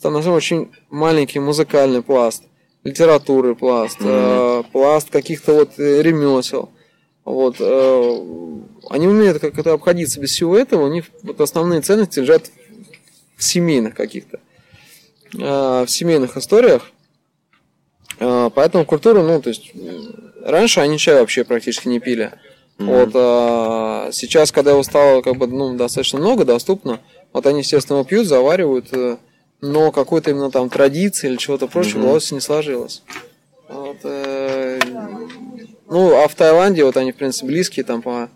Там 0.00 0.14
на 0.14 0.22
самом 0.22 0.22
деле 0.22 0.36
очень 0.38 0.70
маленький 0.88 1.38
музыкальный 1.38 2.00
пласт, 2.00 2.44
литературы 2.82 3.54
пласт, 3.54 3.98
э, 4.00 4.62
пласт 4.72 5.10
каких-то 5.10 5.52
вот 5.52 5.72
э, 5.76 6.00
ремесел. 6.00 6.70
Вот, 7.26 7.56
э, 7.60 8.20
они 8.88 9.06
умеют 9.06 9.38
как 9.38 9.58
это 9.58 9.74
обходиться 9.74 10.18
без 10.18 10.30
всего 10.30 10.56
этого, 10.56 10.86
у 10.86 10.90
них 10.90 11.04
вот 11.22 11.42
основные 11.42 11.82
ценности 11.82 12.20
лежат 12.20 12.50
в 13.36 13.44
семейных 13.44 13.94
каких-то, 13.94 14.40
э, 15.34 15.84
в 15.84 15.90
семейных 15.90 16.38
историях. 16.38 16.90
Э, 18.20 18.50
Поэтому 18.54 18.84
культура, 18.84 19.22
ну, 19.22 19.40
то 19.42 19.48
есть, 19.48 19.72
раньше 20.44 20.80
они 20.80 20.98
чай 20.98 21.18
вообще 21.18 21.42
практически 21.44 21.88
не 21.88 21.98
пили. 21.98 22.32
Вот, 22.78 23.10
а 23.14 24.08
сейчас, 24.10 24.52
когда 24.52 24.70
его 24.70 24.82
стало 24.82 25.20
как 25.20 25.36
бы, 25.36 25.46
ну, 25.46 25.76
достаточно 25.76 26.18
много 26.18 26.46
доступно, 26.46 27.00
вот 27.34 27.46
они, 27.46 27.58
естественно, 27.58 27.96
его 27.96 28.04
пьют, 28.04 28.26
заваривают, 28.26 28.86
э, 28.92 29.18
но 29.60 29.92
какой-то 29.92 30.30
именно 30.30 30.50
там 30.50 30.70
традиции 30.70 31.28
или 31.28 31.36
чего-то 31.36 31.66
прочего 31.66 31.98
mm-hmm. 31.98 32.02
в 32.02 32.10
Лаосе 32.10 32.34
не 32.34 32.40
сложилось. 32.40 33.02
Вот, 33.68 33.98
э, 34.04 34.80
ну, 35.90 36.22
а 36.22 36.26
в 36.26 36.34
Таиланде 36.34 36.84
вот 36.84 36.96
они, 36.96 37.12
в 37.12 37.16
принципе, 37.16 37.48
близкие 37.48 37.84
там 37.84 38.00
по 38.00 38.30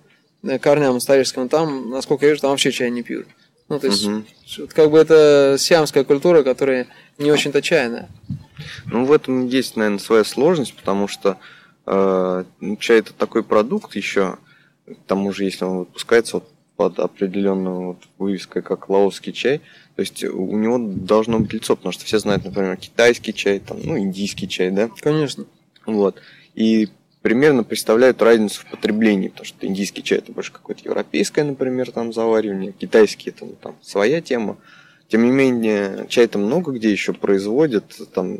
корням 0.60 0.98
историческим, 0.98 1.48
там, 1.48 1.88
насколько 1.88 2.26
я 2.26 2.30
вижу, 2.30 2.42
там 2.42 2.50
вообще 2.50 2.70
чай 2.70 2.90
не 2.90 3.02
пьют. 3.02 3.26
Ну, 3.70 3.80
то 3.80 3.86
есть, 3.86 4.06
угу. 4.06 4.24
как 4.74 4.90
бы 4.90 4.98
это 4.98 5.56
сиамская 5.58 6.04
культура, 6.04 6.42
которая 6.42 6.86
не 7.16 7.32
очень-то 7.32 7.62
чайная. 7.62 8.10
Ну, 8.86 9.04
в 9.04 9.12
этом 9.12 9.46
есть, 9.46 9.76
наверное, 9.76 9.98
своя 9.98 10.24
сложность, 10.24 10.74
потому 10.74 11.08
что 11.08 11.38
э, 11.86 12.44
чай 12.78 12.98
это 12.98 13.12
такой 13.12 13.42
продукт 13.42 13.96
еще, 13.96 14.38
к 14.86 15.06
тому 15.06 15.32
же, 15.32 15.44
если 15.44 15.64
он 15.64 15.78
выпускается 15.78 16.36
вот 16.36 16.48
под 16.76 16.98
определенную 16.98 17.86
вот 17.86 18.02
вывеской, 18.18 18.62
как 18.62 18.88
лаосский 18.88 19.32
чай, 19.32 19.60
то 19.96 20.00
есть 20.00 20.24
у 20.24 20.56
него 20.56 20.78
должно 20.78 21.38
быть 21.38 21.52
лицо, 21.52 21.76
потому 21.76 21.92
что 21.92 22.04
все 22.04 22.18
знают, 22.18 22.44
например, 22.44 22.76
китайский 22.76 23.32
чай, 23.32 23.60
там, 23.60 23.78
ну, 23.82 23.96
индийский 23.96 24.48
чай, 24.48 24.70
да? 24.70 24.90
Конечно. 25.00 25.46
Вот. 25.86 26.20
И 26.54 26.88
примерно 27.22 27.64
представляют 27.64 28.20
разницу 28.20 28.60
в 28.60 28.70
потреблении, 28.70 29.28
потому 29.28 29.46
что 29.46 29.66
индийский 29.66 30.02
чай 30.02 30.18
это 30.18 30.32
больше 30.32 30.52
какое-то 30.52 30.82
европейское, 30.84 31.44
например, 31.44 31.90
там 31.90 32.12
заваривание, 32.12 32.72
китайский 32.72 33.30
это 33.30 33.46
ну, 33.46 33.56
там 33.60 33.76
своя 33.80 34.20
тема. 34.20 34.56
Тем 35.08 35.24
не 35.24 35.30
менее, 35.30 36.06
чай 36.08 36.26
там 36.26 36.44
много 36.44 36.72
где 36.72 36.90
еще 36.90 37.12
производят, 37.12 37.84
там 38.12 38.38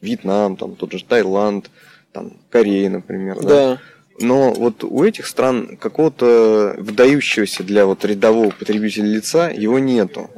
Вьетнам, 0.00 0.56
там 0.56 0.76
тот 0.76 0.92
же 0.92 1.04
Таиланд, 1.04 1.70
там 2.12 2.32
Корея, 2.50 2.90
например. 2.90 3.40
Да. 3.40 3.48
да. 3.48 3.80
Но 4.20 4.52
вот 4.52 4.84
у 4.84 5.02
этих 5.02 5.26
стран 5.26 5.76
какого-то 5.76 6.76
выдающегося 6.78 7.64
для 7.64 7.86
вот 7.86 8.04
рядового 8.04 8.50
потребителя 8.50 9.06
лица 9.06 9.50
его 9.50 9.78
нету. 9.78 10.30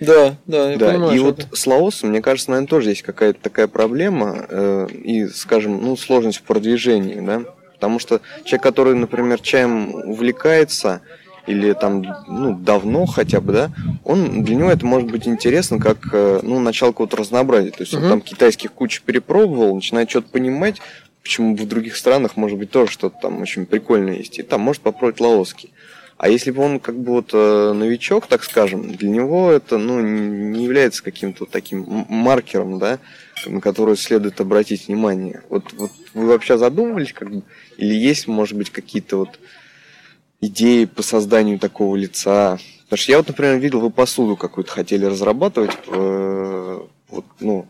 Да, 0.00 0.36
да, 0.46 0.70
я 0.70 0.78
да. 0.78 0.92
понимаю. 0.92 1.16
И 1.16 1.18
вот 1.18 1.40
это. 1.40 1.56
с 1.56 1.66
Лаосом, 1.66 2.10
мне 2.10 2.22
кажется, 2.22 2.50
наверное, 2.50 2.68
тоже 2.68 2.90
есть 2.90 3.02
какая-то 3.02 3.40
такая 3.40 3.66
проблема 3.66 4.46
э, 4.48 4.88
и, 4.92 5.26
скажем, 5.26 5.82
ну, 5.82 5.96
сложность 5.96 6.38
в 6.38 6.42
продвижении, 6.42 7.20
да. 7.20 7.42
Потому 7.74 7.98
что 7.98 8.20
человек, 8.44 8.62
который, 8.62 8.94
например, 8.94 9.40
чаем 9.40 9.94
увлекается, 9.94 11.00
или 11.48 11.72
там, 11.72 12.04
ну, 12.26 12.54
давно 12.54 13.06
хотя 13.06 13.40
бы, 13.40 13.52
да, 13.52 13.70
он, 14.04 14.44
для 14.44 14.54
него 14.54 14.70
это 14.70 14.84
может 14.84 15.10
быть 15.10 15.26
интересно 15.26 15.78
как, 15.78 16.08
э, 16.12 16.40
ну, 16.42 16.60
начало 16.60 16.90
какого-то 16.90 17.16
разнообразия. 17.16 17.70
То 17.70 17.80
есть 17.80 17.94
угу. 17.94 18.04
он 18.04 18.10
там 18.10 18.20
китайских 18.20 18.72
кучу 18.72 19.02
перепробовал, 19.04 19.74
начинает 19.74 20.10
что-то 20.10 20.28
понимать, 20.28 20.80
почему 21.22 21.56
в 21.56 21.66
других 21.66 21.96
странах, 21.96 22.36
может 22.36 22.58
быть, 22.58 22.70
тоже 22.70 22.92
что-то 22.92 23.16
там 23.22 23.40
очень 23.40 23.66
прикольное 23.66 24.16
есть. 24.16 24.38
И 24.38 24.42
там 24.42 24.60
может 24.60 24.82
попробовать 24.82 25.20
лаоский. 25.20 25.72
А 26.18 26.28
если 26.28 26.50
бы 26.50 26.62
он 26.62 26.80
как 26.80 26.98
бы 26.98 27.12
вот 27.12 27.30
э, 27.32 27.72
новичок, 27.72 28.26
так 28.26 28.42
скажем, 28.42 28.92
для 28.94 29.08
него 29.08 29.52
это 29.52 29.78
ну, 29.78 30.00
не 30.00 30.64
является 30.64 31.02
каким-то 31.02 31.46
таким 31.46 32.06
маркером, 32.08 32.78
да, 32.78 32.98
на 33.46 33.60
который 33.60 33.96
следует 33.96 34.40
обратить 34.40 34.88
внимание. 34.88 35.42
Вот, 35.48 35.72
вот 35.74 35.92
вы 36.14 36.26
вообще 36.26 36.58
задумывались, 36.58 37.12
как 37.12 37.30
бы, 37.30 37.42
или 37.76 37.94
есть, 37.94 38.26
может 38.26 38.58
быть, 38.58 38.70
какие-то 38.70 39.18
вот 39.18 39.38
идеи 40.40 40.84
по 40.84 41.02
созданию 41.02 41.58
такого 41.58 41.96
лица? 41.96 42.58
Потому 42.84 42.98
что 42.98 43.12
я 43.12 43.18
вот, 43.18 43.28
например, 43.28 43.58
видел, 43.58 43.80
вы 43.80 43.90
посуду 43.90 44.36
какую-то 44.36 44.70
хотели 44.70 45.04
разрабатывать, 45.04 45.76
э, 45.88 46.80
вот, 47.08 47.24
ну, 47.40 47.66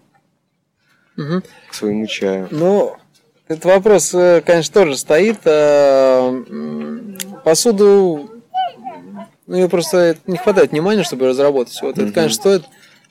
угу. 1.17 1.43
к 1.69 1.75
своему 1.75 2.07
чаю. 2.07 2.49
Ну, 2.51 2.97
этот 3.49 3.65
вопрос, 3.65 4.15
э, 4.15 4.43
конечно, 4.45 4.75
тоже 4.75 4.97
стоит. 4.97 5.39
Э, 5.45 6.45
посуду 7.45 8.31
ну, 9.49 9.57
ее 9.57 9.69
просто 9.69 10.19
не 10.27 10.37
хватает 10.37 10.73
внимания, 10.73 11.03
чтобы 11.03 11.27
разработать. 11.27 11.81
Вот 11.81 11.97
mm-hmm. 11.97 12.05
это, 12.05 12.13
конечно, 12.13 12.35
стоит. 12.37 12.65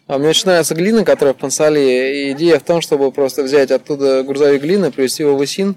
А 0.06 0.20
мне 0.20 0.30
очень 0.30 0.46
нравится 0.46 0.76
глина, 0.76 1.04
которая 1.04 1.34
в 1.34 1.38
Пансале. 1.38 2.30
И 2.30 2.32
идея 2.34 2.60
в 2.60 2.64
том, 2.64 2.80
чтобы 2.82 3.12
просто 3.12 3.42
взять 3.42 3.72
оттуда 3.72 4.24
грузовик 4.24 4.62
глины, 4.62 4.92
привезти 4.92 5.24
его 5.24 5.36
в 5.36 5.44
Исин 5.44 5.76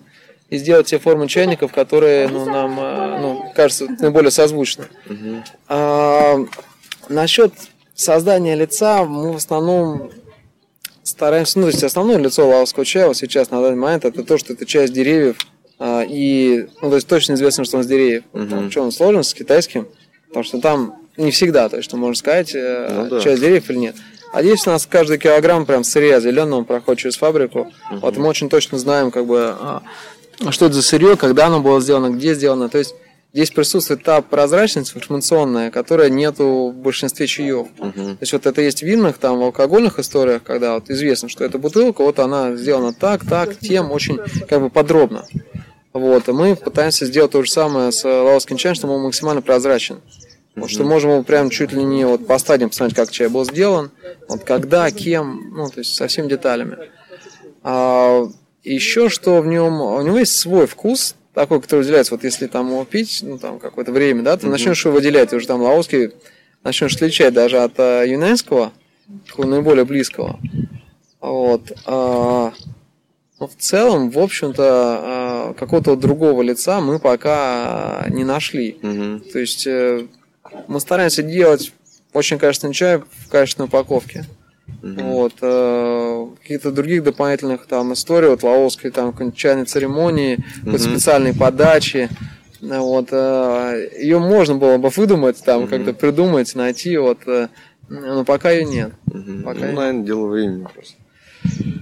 и 0.51 0.59
сделать 0.59 0.89
те 0.89 0.99
формы 0.99 1.29
чайников, 1.29 1.73
которые 1.73 2.29
ну, 2.29 2.45
нам 2.45 2.79
э, 2.79 3.19
ну, 3.21 3.53
кажется 3.55 3.87
наиболее 4.01 4.31
созвучны. 4.31 4.87
А, 5.69 6.39
насчет 7.09 7.53
создания 7.95 8.55
лица 8.57 9.05
мы 9.05 9.33
в 9.33 9.37
основном 9.37 10.11
стараемся, 11.03 11.59
ну, 11.59 11.67
то 11.67 11.71
есть 11.71 11.85
основное 11.85 12.19
лицо 12.19 12.47
лаосского 12.47 12.85
чая 12.85 13.07
вот 13.07 13.17
сейчас 13.17 13.51
на 13.51 13.63
данный 13.63 13.77
момент 13.77 14.05
это 14.05 14.23
то, 14.25 14.39
что 14.39 14.53
это 14.53 14.67
часть 14.67 14.93
деревьев, 14.93 15.37
а, 15.79 16.05
и, 16.07 16.67
ну, 16.83 16.91
то 16.91 16.97
есть 16.97 17.07
точно 17.07 17.35
известно, 17.35 17.65
что 17.65 17.79
он 17.79 17.85
с 17.85 17.87
деревьев. 17.87 18.25
Uh-huh. 18.33 18.51
Там, 18.51 18.71
что 18.71 18.83
он 18.83 18.93
сложен 18.93 19.23
с 19.23 19.33
китайским, 19.33 19.87
Потому 20.31 20.45
что 20.45 20.61
там 20.61 20.95
не 21.17 21.33
всегда, 21.33 21.69
то 21.69 21.77
есть, 21.77 21.89
что 21.89 21.97
можно 21.97 22.15
сказать, 22.15 22.55
э, 22.55 22.89
ну, 22.95 23.09
да. 23.09 23.21
часть 23.21 23.41
деревьев 23.41 23.69
или 23.69 23.79
нет. 23.79 23.97
А 24.33 24.43
здесь 24.43 24.65
у 24.67 24.71
нас 24.71 24.87
каждый 24.87 25.19
килограмм 25.19 25.67
прям 25.67 25.83
сырья 25.83 26.21
зеленого 26.21 26.63
проходит 26.63 27.01
через 27.01 27.17
фабрику. 27.17 27.73
Угу. 27.91 27.99
Вот 27.99 28.17
мы 28.17 28.29
очень 28.29 28.49
точно 28.49 28.79
знаем, 28.79 29.11
как 29.11 29.27
бы, 29.27 29.57
а, 29.59 29.83
что 30.51 30.67
это 30.67 30.75
за 30.75 30.83
сырье, 30.83 31.17
когда 31.17 31.47
оно 31.47 31.61
было 31.61 31.81
сделано, 31.81 32.11
где 32.11 32.35
сделано. 32.35 32.69
То 32.69 32.79
есть 32.79 32.95
здесь 33.33 33.51
присутствует 33.51 34.03
та 34.03 34.21
прозрачность 34.23 34.97
информационная, 34.97 35.71
которая 35.71 36.09
нету 36.09 36.73
в 36.75 36.75
большинстве 36.75 37.27
чаев. 37.27 37.69
Угу. 37.79 37.93
То 37.93 38.19
есть 38.21 38.33
вот 38.33 38.47
это 38.47 38.63
есть 38.63 38.81
в 38.81 38.87
винных, 38.87 39.19
там, 39.19 39.39
в 39.39 39.43
алкогольных 39.43 39.99
историях, 39.99 40.43
когда 40.43 40.75
вот 40.75 40.91
известно, 40.91 41.29
что 41.29 41.45
эта 41.45 41.59
бутылка, 41.59 42.03
вот 42.03 42.19
она 42.19 42.57
сделана 42.57 42.93
так, 42.93 43.25
так, 43.27 43.59
тем, 43.59 43.93
очень 43.93 44.19
как 44.49 44.61
бы 44.61 44.71
подробно. 44.71 45.27
Вот, 45.93 46.29
и 46.29 46.33
мы 46.33 46.55
пытаемся 46.55 47.05
сделать 47.05 47.33
то 47.33 47.43
же 47.43 47.51
самое 47.51 47.91
с 47.91 48.05
лаосским 48.05 48.57
чаем, 48.57 48.77
чтобы 48.77 48.95
он 48.95 49.03
максимально 49.03 49.43
прозрачен. 49.43 50.01
Вот, 50.57 50.71
что 50.71 50.85
можем 50.85 51.13
его 51.13 51.23
прям 51.23 51.49
чуть 51.51 51.73
ли 51.73 51.83
не 51.83 52.05
вот 52.05 52.27
по 52.27 52.39
стадиям 52.39 52.71
посмотреть, 52.71 52.97
как 52.97 53.11
чай 53.11 53.29
был 53.29 53.45
сделан, 53.45 53.91
вот 54.29 54.45
когда, 54.45 54.91
кем, 54.91 55.53
ну, 55.55 55.69
то 55.69 55.79
есть 55.79 55.95
со 55.95 56.07
всеми 56.07 56.29
деталями. 56.29 56.77
А, 57.63 58.29
еще 58.65 59.09
что 59.09 59.41
в 59.41 59.47
нем, 59.47 59.81
у 59.81 60.03
него 60.03 60.19
есть 60.19 60.37
свой 60.37 60.67
вкус, 60.67 61.17
такой, 61.35 61.61
который 61.61 61.81
выделяется, 61.81 62.15
вот 62.15 62.25
если 62.25 62.47
там 62.47 62.69
его 62.69 62.85
пить, 62.85 63.21
ну, 63.23 63.39
там, 63.39 63.59
какое-то 63.59 63.93
время, 63.93 64.23
да, 64.23 64.37
ты 64.37 64.47
mm-hmm. 64.47 64.51
начнешь 64.51 64.85
его 64.85 64.95
выделять, 64.95 65.33
уже 65.33 65.47
там 65.47 65.63
лаоский 65.63 66.11
начнешь 66.63 66.95
отличать 66.95 67.35
даже 67.35 67.59
от 67.59 67.73
а, 67.79 68.05
юнанского, 68.05 68.73
такого 69.27 69.47
наиболее 69.47 69.85
близкого. 69.85 70.39
Вот. 71.21 71.73
А, 71.87 72.53
но 73.39 73.47
в 73.47 73.55
целом, 73.57 74.11
в 74.11 74.19
общем-то, 74.19 74.63
а, 74.63 75.55
какого-то 75.55 75.97
другого 75.97 76.43
лица 76.43 76.81
мы 76.81 76.99
пока 76.99 78.05
не 78.11 78.25
нашли. 78.25 78.79
Угу. 78.83 79.31
То 79.33 79.39
есть 79.39 79.67
э, 79.67 80.07
мы 80.69 80.81
стараемся 80.81 81.23
делать 81.23 81.73
очень 82.13 82.39
качественный 82.39 82.75
чай 82.75 82.99
в 82.99 83.29
качественной 83.31 83.69
упаковке. 83.69 84.27
Угу. 84.83 85.03
Вот, 85.03 85.33
э, 85.43 86.27
каких-то 86.43 86.71
других 86.71 87.03
дополнительных 87.03 87.67
там 87.67 87.93
историй, 87.93 88.29
вот 88.29 88.43
лаосской 88.43 88.91
там 88.91 89.15
чайной 89.33 89.65
церемонии, 89.65 90.39
угу. 90.65 90.79
специальной 90.79 91.35
подачи. 91.35 92.09
Вот, 92.61 93.09
э, 93.11 93.91
ее 93.99 94.19
можно 94.19 94.57
было 94.57 94.79
бы 94.79 94.89
выдумать, 94.89 95.43
там, 95.45 95.63
угу. 95.63 95.71
как-то 95.71 95.93
придумать, 95.93 96.55
найти, 96.55 96.97
вот, 96.97 97.19
э, 97.27 97.49
но 97.89 98.25
пока 98.25 98.51
ее 98.51 98.65
нет. 98.65 98.93
Угу. 99.07 99.45
Пока 99.45 99.61
ну, 99.61 99.67
ее... 99.67 99.73
наверное, 99.73 100.05
дело 100.05 100.27
времени 100.27 100.67
просто 100.75 100.95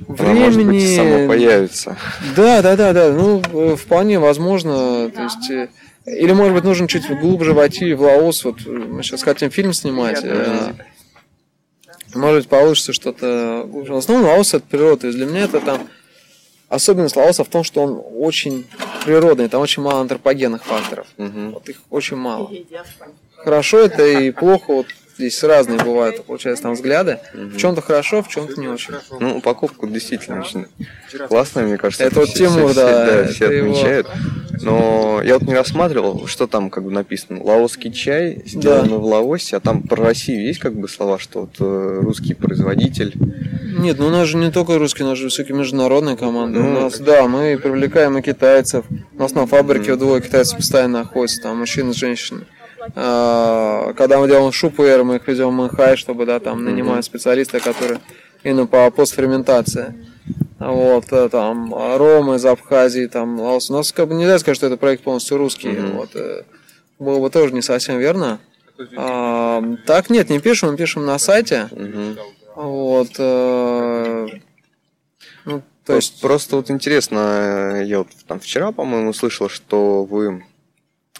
времени... 0.08 0.44
может 0.44 0.66
быть, 0.66 0.96
само 0.96 1.28
появится. 1.28 1.96
Да, 2.36 2.62
да, 2.62 2.76
да, 2.76 2.92
да. 2.92 3.12
Ну, 3.12 3.42
э, 3.52 3.76
вполне 3.76 4.18
возможно. 4.18 5.10
То 5.10 5.22
есть, 5.22 5.50
э, 5.50 5.68
или, 6.06 6.32
может 6.32 6.54
быть, 6.54 6.64
нужно 6.64 6.88
чуть 6.88 7.08
глубже 7.20 7.52
войти 7.52 7.92
в 7.94 8.02
Лаос. 8.02 8.44
Вот 8.44 8.60
э, 8.66 8.70
мы 8.70 9.02
сейчас 9.02 9.22
хотим 9.22 9.50
фильм 9.50 9.72
снимать. 9.72 10.22
Может 12.14 12.38
быть, 12.40 12.48
получится 12.48 12.92
что-то 12.92 13.64
В 13.66 13.96
основном 13.96 14.28
Лаос 14.28 14.54
это 14.54 14.66
природа. 14.66 15.02
То 15.02 15.06
есть 15.08 15.18
для 15.18 15.26
меня 15.26 15.44
это 15.44 15.60
там 15.60 15.88
особенность 16.68 17.16
Лаоса 17.16 17.44
в 17.44 17.48
том, 17.48 17.64
что 17.64 17.82
он 17.82 18.02
очень 18.16 18.66
природный, 19.04 19.48
там 19.48 19.60
очень 19.60 19.82
мало 19.82 20.00
антропогенных 20.00 20.64
факторов. 20.64 21.06
Угу. 21.16 21.50
Вот 21.52 21.68
их 21.68 21.76
очень 21.90 22.16
мало. 22.16 22.50
Хорошо 23.36 23.78
это 23.78 24.06
и 24.06 24.30
плохо. 24.30 24.72
Вот 24.72 24.86
Здесь 25.18 25.42
разные 25.42 25.80
бывают, 25.80 26.24
получается, 26.24 26.62
там 26.62 26.74
взгляды. 26.74 27.18
Угу. 27.34 27.42
В 27.42 27.56
чем-то 27.56 27.82
хорошо, 27.82 28.22
в 28.22 28.28
чем-то 28.28 28.60
не 28.60 28.68
очень. 28.68 28.94
Ну, 29.18 29.38
упаковка 29.38 29.88
действительно 29.88 30.40
очень 30.40 30.66
классная, 31.26 31.64
мне 31.64 31.76
кажется. 31.76 32.04
Это, 32.04 32.20
вот 32.20 32.32
Тимур, 32.32 32.72
да. 32.72 33.24
да, 33.24 33.28
все 33.28 33.46
отмечают. 33.46 34.06
Его... 34.06 34.38
Но 34.62 35.20
я 35.24 35.34
вот 35.34 35.42
не 35.42 35.54
рассматривал, 35.54 36.26
что 36.26 36.46
там 36.46 36.70
как 36.70 36.84
бы 36.84 36.92
написано. 36.92 37.42
Лаосский 37.42 37.92
чай, 37.92 38.42
сделан 38.46 38.88
да. 38.88 38.94
в 38.94 39.04
Лаосе, 39.04 39.56
а 39.56 39.60
там 39.60 39.82
про 39.82 40.04
Россию 40.04 40.46
есть 40.46 40.60
как 40.60 40.74
бы 40.74 40.88
слова, 40.88 41.18
что 41.18 41.40
вот 41.42 41.56
э, 41.58 42.00
русский 42.02 42.34
производитель. 42.34 43.14
Нет, 43.78 43.98
ну 43.98 44.06
у 44.06 44.10
нас 44.10 44.28
же 44.28 44.36
не 44.36 44.52
только 44.52 44.78
русский, 44.78 45.02
у 45.02 45.06
нас 45.06 45.18
же 45.18 45.28
все-таки 45.28 45.52
международная 45.52 46.16
команда. 46.16 46.60
Ну, 46.60 46.70
у 46.70 46.80
нас, 46.82 46.98
да, 46.98 47.26
мы 47.26 47.58
привлекаем 47.60 48.18
и 48.18 48.22
китайцев. 48.22 48.84
У 49.14 49.18
нас 49.18 49.34
на 49.34 49.46
фабрике 49.46 49.92
mm. 49.92 49.96
двое 49.96 50.22
китайцев 50.22 50.56
постоянно 50.56 51.00
находятся, 51.00 51.42
там 51.42 51.58
мужчины 51.58 51.90
и 51.90 51.94
женщины. 51.94 52.46
А, 52.94 53.92
когда 53.94 54.18
мы 54.18 54.28
делаем 54.28 54.52
шупуэр, 54.52 55.04
мы 55.04 55.16
их 55.16 55.28
везем 55.28 55.48
в 55.48 55.52
Мэнхай, 55.52 55.96
чтобы, 55.96 56.26
да, 56.26 56.40
там 56.40 56.64
нанимаем 56.64 57.02
специалиста, 57.02 57.60
который 57.60 57.98
именно 58.42 58.66
по 58.66 58.90
постферментации. 58.90 59.94
Вот, 60.58 61.12
э, 61.12 61.28
там, 61.28 61.72
Рома 61.72 62.36
из 62.36 62.44
Абхазии, 62.44 63.06
там, 63.06 63.40
Лаос. 63.40 63.70
У 63.70 63.74
нас 63.74 63.92
как 63.92 64.08
бы 64.08 64.14
нельзя 64.14 64.38
сказать, 64.38 64.56
что 64.56 64.66
это 64.66 64.76
проект 64.76 65.04
полностью 65.04 65.38
русский. 65.38 65.68
Mm-hmm. 65.68 65.92
Вот, 65.92 66.10
э, 66.14 66.42
было 66.98 67.20
бы 67.20 67.30
тоже 67.30 67.54
не 67.54 67.62
совсем 67.62 67.98
верно. 67.98 68.40
А, 68.96 69.62
так, 69.86 70.10
нет, 70.10 70.30
не 70.30 70.40
пишем, 70.40 70.70
мы 70.70 70.76
пишем 70.76 71.06
на 71.06 71.18
сайте. 71.18 71.68
Mm-hmm. 71.70 72.18
Вот, 72.56 73.10
э, 73.18 74.26
ну, 75.44 75.62
то 75.84 75.94
есть... 75.94 76.20
Просто 76.20 76.56
вот 76.56 76.70
интересно, 76.70 77.82
я 77.84 77.98
вот 77.98 78.08
там 78.26 78.40
вчера, 78.40 78.72
по-моему, 78.72 79.12
слышал, 79.12 79.48
что 79.48 80.04
вы 80.04 80.44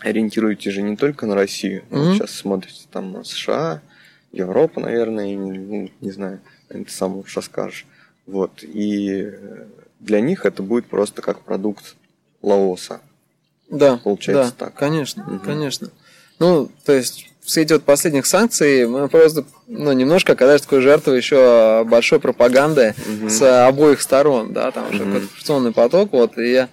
ориентируете 0.01 0.71
же 0.71 0.83
не 0.83 0.97
только 0.97 1.27
на 1.27 1.35
Россию, 1.35 1.85
mm-hmm. 1.91 2.15
сейчас 2.15 2.31
смотрите 2.33 2.83
там 2.91 3.13
на 3.13 3.25
США, 3.25 3.83
Европа, 4.33 4.81
наверное, 4.81 5.33
и 5.33 5.35
не, 5.35 5.93
не 6.01 6.11
знаю, 6.11 6.41
ты 6.69 6.85
сам 6.89 7.17
лучше 7.17 7.37
расскажешь. 7.37 7.87
Вот, 8.27 8.63
и 8.63 9.33
для 10.01 10.21
них 10.21 10.45
это 10.45 10.63
будет 10.63 10.87
просто 10.87 11.23
как 11.23 11.41
продукт 11.41 11.97
Лаоса. 12.43 13.01
Да, 13.71 13.97
получается 13.97 14.55
да, 14.59 14.67
так. 14.67 14.75
Конечно, 14.75 15.25
угу. 15.25 15.41
конечно. 15.45 15.91
Ну, 16.39 16.71
то 16.85 16.93
есть 16.93 17.31
в 17.41 17.51
свете 17.51 17.75
вот 17.75 17.85
последних 17.85 18.27
санкций 18.27 18.87
мы 18.87 19.09
просто 19.09 19.45
ну, 19.67 19.93
немножко 19.93 20.35
оказались 20.35 20.63
такой 20.63 20.83
жертвой 20.83 21.17
еще 21.17 21.85
большой 21.89 22.21
пропаганды 22.21 22.95
угу. 22.99 23.31
с 23.31 23.67
обоих 23.67 24.01
сторон, 24.01 24.53
да, 24.53 24.71
там 24.71 24.91
уже 24.91 25.05
угу. 25.05 25.17
информационный 25.17 25.73
поток, 25.73 26.13
вот, 26.13 26.39
и 26.39 26.67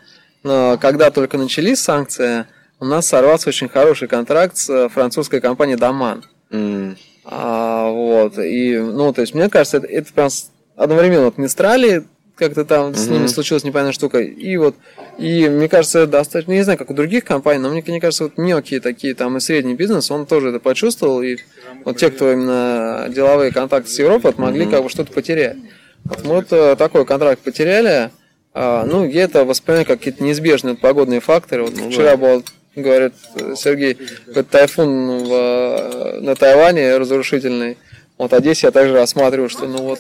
но 0.44 0.78
когда 0.80 1.10
только 1.10 1.40
начались 1.40 1.80
санкции, 1.80 2.46
у 2.86 2.88
нас 2.88 3.08
сорвался 3.08 3.50
очень 3.50 3.68
хороший 3.68 4.08
контракт 4.08 4.58
с 4.58 4.90
французской 4.90 5.42
компанией 5.42 5.78
Даман. 5.78 6.24
Mm. 6.52 6.96
А, 7.26 7.90
вот, 7.90 8.38
и, 8.38 8.78
ну, 8.78 9.12
то 9.12 9.22
есть, 9.22 9.34
мне 9.34 9.50
кажется, 9.50 9.78
это, 9.78 9.88
это 9.88 10.14
прям 10.14 10.30
одновременно 10.76 11.26
вот 11.26 11.40
Мистрали 11.40 12.04
как-то 12.36 12.64
там 12.66 12.92
mm-hmm. 12.92 12.96
с 12.96 13.08
ними 13.08 13.28
случилась 13.28 13.64
непонятная 13.64 13.94
штука. 13.94 14.20
И 14.20 14.58
вот, 14.58 14.76
и 15.18 15.50
мне 15.50 15.68
кажется, 15.68 16.06
достаточно, 16.06 16.52
не 16.52 16.62
знаю, 16.62 16.78
как 16.78 16.92
у 16.92 16.94
других 16.94 17.24
компаний, 17.24 17.60
но 17.60 17.70
мне, 17.70 17.84
мне 17.88 18.00
кажется, 18.00 18.26
вот 18.26 18.38
мелкие 18.38 18.82
такие 18.82 19.16
там 19.16 19.38
и 19.38 19.40
средний 19.40 19.74
бизнес, 19.74 20.12
он 20.12 20.28
тоже 20.28 20.50
это 20.50 20.60
почувствовал, 20.60 21.24
и 21.24 21.38
вот 21.86 21.98
те, 21.98 22.12
кто 22.12 22.32
именно 22.32 23.08
деловые 23.10 23.52
контакты 23.52 23.90
с 23.90 23.98
Европой, 23.98 24.32
вот, 24.32 24.38
могли 24.38 24.66
mm-hmm. 24.66 24.72
как 24.72 24.84
бы 24.84 24.90
что-то 24.90 25.12
потерять. 25.12 25.58
Вот 26.04 26.24
мы 26.24 26.36
вот 26.36 26.52
э, 26.52 26.76
такой 26.76 27.06
контракт 27.06 27.42
потеряли, 27.42 28.12
а, 28.58 28.86
ну, 28.86 29.06
я 29.06 29.24
это 29.24 29.44
воспринимаю 29.44 29.86
как 29.86 29.98
какие-то 30.00 30.24
неизбежные 30.24 30.76
погодные 30.76 31.20
факторы. 31.20 31.64
Вот 31.64 31.76
ну, 31.76 31.90
вчера 31.90 32.12
да. 32.12 32.18
был, 32.18 32.44
говорит 32.76 33.14
Сергей, 33.56 33.96
какой-то 34.26 34.50
тайфун 34.50 35.24
в, 35.26 36.20
на 36.22 36.36
Тайване 36.36 36.98
разрушительный. 36.98 37.78
Вот 38.18 38.34
Одессе 38.34 38.68
я 38.68 38.72
также 38.72 38.94
рассматриваю, 38.94 39.50
что 39.50 39.68
ну 39.68 39.80
вот 39.80 40.00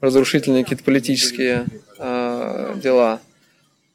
разрушительные 0.00 0.62
какие-то 0.64 0.84
политические 0.84 1.66
э, 1.98 2.74
дела. 2.82 3.20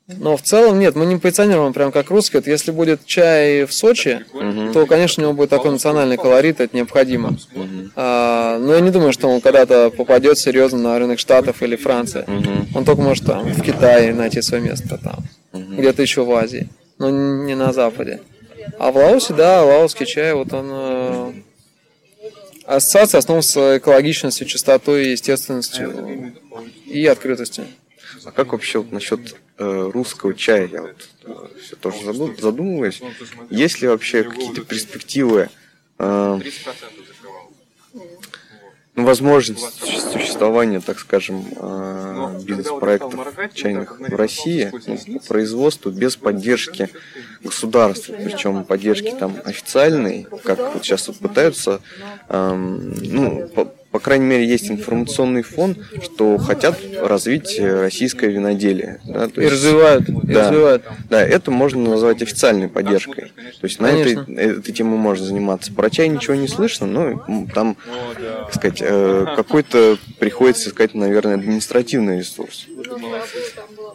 Но 0.08 0.36
в 0.36 0.42
целом 0.42 0.80
нет, 0.80 0.96
мы 0.96 1.06
не 1.06 1.18
позиционируем 1.18 1.74
прям 1.74 1.92
как 1.92 2.10
русский. 2.10 2.38
Вот 2.38 2.48
если 2.48 2.72
будет 2.72 3.06
чай 3.06 3.66
в 3.66 3.74
Сочи, 3.74 4.26
угу. 4.34 4.74
то, 4.74 4.86
конечно, 4.86 5.24
у 5.24 5.26
него 5.26 5.34
будет 5.34 5.50
такой 5.50 5.72
национальный 5.72 6.18
колорит, 6.18 6.60
это 6.60 6.76
необходимо. 6.76 7.38
Угу. 7.54 7.92
А, 7.96 8.58
но 8.60 8.74
я 8.74 8.82
не 8.82 8.90
думаю, 8.90 9.14
что 9.14 9.28
он 9.30 9.42
когда-то 9.42 9.90
попадет 9.90 10.38
серьезно 10.38 10.80
на 10.80 11.00
рынок 11.00 11.20
Штатов 11.20 11.62
или 11.64 11.76
Франции. 11.76 12.26
Угу. 12.28 12.78
Он 12.80 12.86
только 12.86 13.02
может 13.02 13.26
там 13.26 13.46
в 13.46 13.62
Китае 13.62 14.14
найти 14.14 14.42
свое 14.42 14.64
место 14.64 15.00
там, 15.02 15.24
угу. 15.54 15.76
где-то 15.78 16.02
еще 16.02 16.26
в 16.26 16.32
Азии, 16.32 16.68
но 17.02 17.10
не 17.10 17.56
на 17.56 17.74
Западе. 17.74 18.22
А 18.78 18.92
в 18.92 18.96
Лаосе, 18.96 19.34
да, 19.34 19.64
лаосский 19.64 20.06
чай, 20.06 20.34
вот 20.34 20.54
он 20.54 20.68
э, 20.70 21.34
Ассоциация 22.66 23.18
основана 23.18 23.42
с 23.42 23.78
экологичностью, 23.78 24.46
чистотой, 24.46 25.10
естественностью 25.12 26.34
и 26.86 27.06
открытостью. 27.08 27.66
А 28.24 28.32
как 28.32 28.52
вообще 28.52 28.78
вот 28.80 28.92
насчет 28.92 29.36
э, 29.58 29.90
русского 29.92 30.36
чая? 30.36 30.68
Я 30.68 30.82
вот 30.84 31.10
э, 31.24 31.76
тоже 31.82 31.98
задумываюсь. 32.40 33.02
Есть 33.50 33.82
ли 33.82 33.88
вообще 33.88 34.24
какие-то 34.24 34.62
перспективы 34.62 35.50
э, 35.98 36.40
возможность 39.06 40.12
существования, 40.12 40.80
так 40.80 41.00
скажем, 41.00 41.46
э, 41.56 42.40
бизнес-проектов 42.44 43.34
чайных 43.54 44.00
в 44.00 44.16
России 44.16 44.72
ну, 45.08 45.20
производству 45.28 45.92
без 45.92 46.16
поддержки 46.16 46.90
государства, 47.44 48.14
причем 48.14 48.64
поддержки 48.64 49.14
там 49.18 49.36
официальной, 49.46 50.28
как 50.44 50.74
вот 50.74 50.84
сейчас 50.84 51.08
вот 51.08 51.18
пытаются, 51.18 51.82
эм, 52.30 52.94
ну, 53.02 53.50
по, 53.92 54.00
крайней 54.00 54.26
мере, 54.26 54.48
есть 54.48 54.72
информационный 54.72 55.42
фон, 55.42 55.76
что 56.02 56.38
хотят 56.38 56.80
развить 57.02 57.60
российское 57.60 58.30
виноделие. 58.30 59.02
Да, 59.06 59.28
то 59.28 59.42
есть, 59.42 59.52
и 59.52 59.56
развивают. 59.56 60.10
И 60.10 60.14
да, 60.34 60.48
развивают. 60.48 60.84
да, 61.10 61.22
это 61.22 61.52
можно 61.52 61.90
назвать 61.90 62.22
официальной 62.22 62.70
поддержкой. 62.70 63.34
То 63.60 63.66
есть 63.68 63.78
Конечно. 63.78 64.26
на 64.28 64.40
этой, 64.40 64.58
этой 64.60 64.72
темой 64.72 64.98
можно 64.98 65.26
заниматься. 65.26 65.74
Про 65.74 65.90
чай 65.90 66.08
ничего 66.08 66.36
не 66.36 66.48
слышно, 66.48 66.88
но 66.88 67.26
там, 67.54 67.76
так 68.46 68.54
сказать, 68.56 68.82
э, 68.82 69.26
какой-то 69.36 69.98
приходится 70.20 70.70
искать, 70.70 70.94
наверное, 70.94 71.36
административный 71.36 72.20
ресурс. 72.20 72.68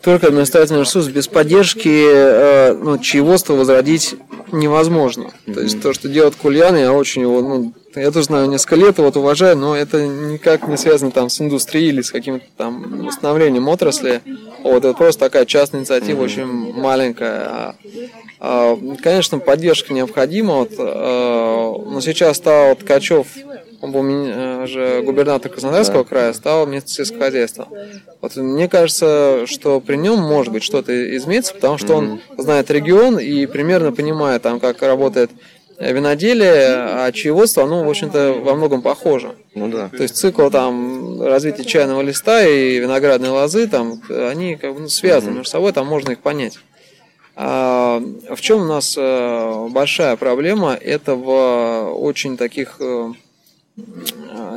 Только 0.03 0.29
административный 0.29 0.83
ресурс 0.83 1.09
без 1.09 1.27
поддержки 1.27 1.89
э, 1.89 2.75
ну, 2.75 2.99
чаеводство 2.99 3.55
возродить 3.55 4.15
невозможно. 4.53 5.33
Mm-hmm. 5.47 5.55
То 5.55 5.61
есть 5.61 5.83
то, 5.83 5.93
что 5.93 6.09
делает 6.09 6.37
Кульян, 6.37 6.77
я 6.77 6.93
очень 6.93 7.23
его, 7.23 7.41
ну, 7.41 7.73
я 7.97 8.11
тоже 8.11 8.27
знаю 8.27 8.49
несколько 8.49 8.77
лет, 8.77 8.99
вот 8.99 9.17
уважаю, 9.17 9.57
но 9.57 9.77
это 9.77 10.07
никак 10.07 10.69
не 10.69 10.77
связано 10.77 11.11
там 11.11 11.29
с 11.29 11.41
индустрией 11.41 11.89
или 11.89 12.03
с 12.03 12.11
каким-то 12.11 12.45
там 12.57 13.07
восстановлением 13.07 13.69
отрасли. 13.69 14.23
Вот 14.63 14.85
это 14.85 14.95
просто 14.95 15.21
такая 15.21 15.47
частная 15.47 15.81
инициатива, 15.81 16.23
mm-hmm. 16.23 16.25
очень 16.25 16.75
маленькая. 16.75 17.43
А, 17.49 17.75
а, 18.39 18.79
конечно, 19.03 19.39
поддержка 19.39 19.95
необходима. 19.95 20.55
Вот, 20.55 20.73
а, 20.79 21.79
но 21.87 22.01
сейчас 22.01 22.37
стал 22.37 22.77
Ткачев 22.77 23.27
он 23.81 23.93
был 23.93 24.05
э, 24.05 24.67
же 24.67 25.03
губернатор 25.03 25.51
Краснодарского 25.51 26.03
да. 26.03 26.09
края, 26.09 26.33
стал 26.33 26.67
министром 26.67 26.95
сельского 26.95 27.25
хозяйства. 27.25 27.69
Вот 28.21 28.37
мне 28.37 28.69
кажется, 28.69 29.45
что 29.47 29.81
при 29.81 29.97
нем 29.97 30.19
может 30.19 30.53
быть 30.53 30.63
что-то 30.63 31.17
изменится, 31.17 31.55
потому 31.55 31.79
что 31.79 31.95
он 31.95 32.21
знает 32.39 32.71
регион 32.71 33.19
и 33.19 33.47
примерно 33.47 33.93
понимает, 33.93 34.43
там, 34.43 34.61
как 34.61 34.83
работает 34.83 35.31
виноделие, 35.79 36.75
а 36.75 37.13
чаеводство, 37.13 37.65
оно, 37.65 37.85
в 37.85 37.89
общем-то, 37.89 38.35
во 38.43 38.55
многом 38.55 38.83
похоже. 38.83 39.35
Ну 39.55 39.69
да. 39.69 39.89
То 39.89 40.03
есть 40.03 40.17
цикл 40.17 40.49
там 40.51 41.23
развития 41.23 41.65
чайного 41.65 42.03
листа 42.03 42.47
и 42.47 42.79
виноградной 42.79 43.31
лозы, 43.31 43.67
там, 43.67 44.01
они 44.09 44.57
как 44.57 44.75
бы 44.75 44.81
ну, 44.81 44.89
связаны 44.89 45.33
mm-hmm. 45.33 45.37
между 45.39 45.51
собой, 45.51 45.73
там 45.73 45.87
можно 45.87 46.13
их 46.13 46.21
понять. 46.21 46.59
А 47.39 48.03
в 48.31 48.41
чем 48.41 48.63
у 48.63 48.65
нас 48.65 48.95
э, 48.97 49.69
большая 49.71 50.17
проблема? 50.17 50.73
Это 50.73 51.15
в 51.15 51.93
очень 51.93 52.39
таких 52.39 52.77
э, 52.81 53.13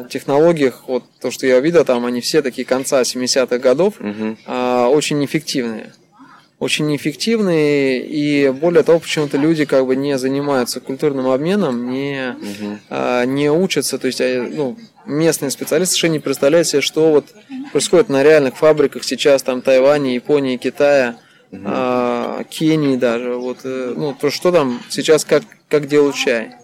технологиях, 0.10 0.84
вот 0.88 1.04
то, 1.20 1.30
что 1.30 1.46
я 1.46 1.60
видел, 1.60 1.84
там 1.84 2.06
они 2.06 2.22
все 2.22 2.42
такие 2.42 2.66
конца 2.66 3.02
70-х 3.02 3.58
годов, 3.58 3.96
угу. 4.00 4.38
а, 4.46 4.88
очень 4.88 5.24
эффективные. 5.26 5.94
Очень 6.60 6.88
неэффективные, 6.88 8.06
и 8.06 8.50
более 8.50 8.84
того, 8.84 9.00
почему-то 9.00 9.38
люди 9.38 9.64
как 9.64 9.86
бы 9.86 9.96
не 9.96 10.18
занимаются 10.18 10.82
культурным 10.82 11.28
обменом, 11.28 11.90
не, 11.90 12.36
угу. 12.36 12.80
а, 12.90 13.24
не 13.24 13.50
учатся, 13.50 13.98
то 13.98 14.08
есть 14.08 14.20
а, 14.20 14.46
ну, 14.52 14.78
местные 15.06 15.52
специалисты 15.52 15.94
совершенно 15.94 16.14
не 16.14 16.20
представляют 16.20 16.68
себе, 16.68 16.82
что 16.82 17.12
вот 17.12 17.28
происходит 17.72 18.10
на 18.10 18.24
реальных 18.24 18.58
фабриках 18.58 19.06
сейчас, 19.06 19.42
там, 19.42 19.62
Тайване, 19.62 20.16
Японии, 20.16 20.58
Китая, 20.58 21.16
угу. 21.50 21.62
а, 21.64 22.44
Кении 22.50 22.98
даже, 22.98 23.36
вот, 23.36 23.60
э, 23.64 23.94
ну, 23.96 24.14
то, 24.14 24.30
что 24.30 24.52
там 24.52 24.82
сейчас, 24.90 25.24
как, 25.24 25.44
как 25.70 25.88
делают 25.88 26.18
чай. 26.18 26.56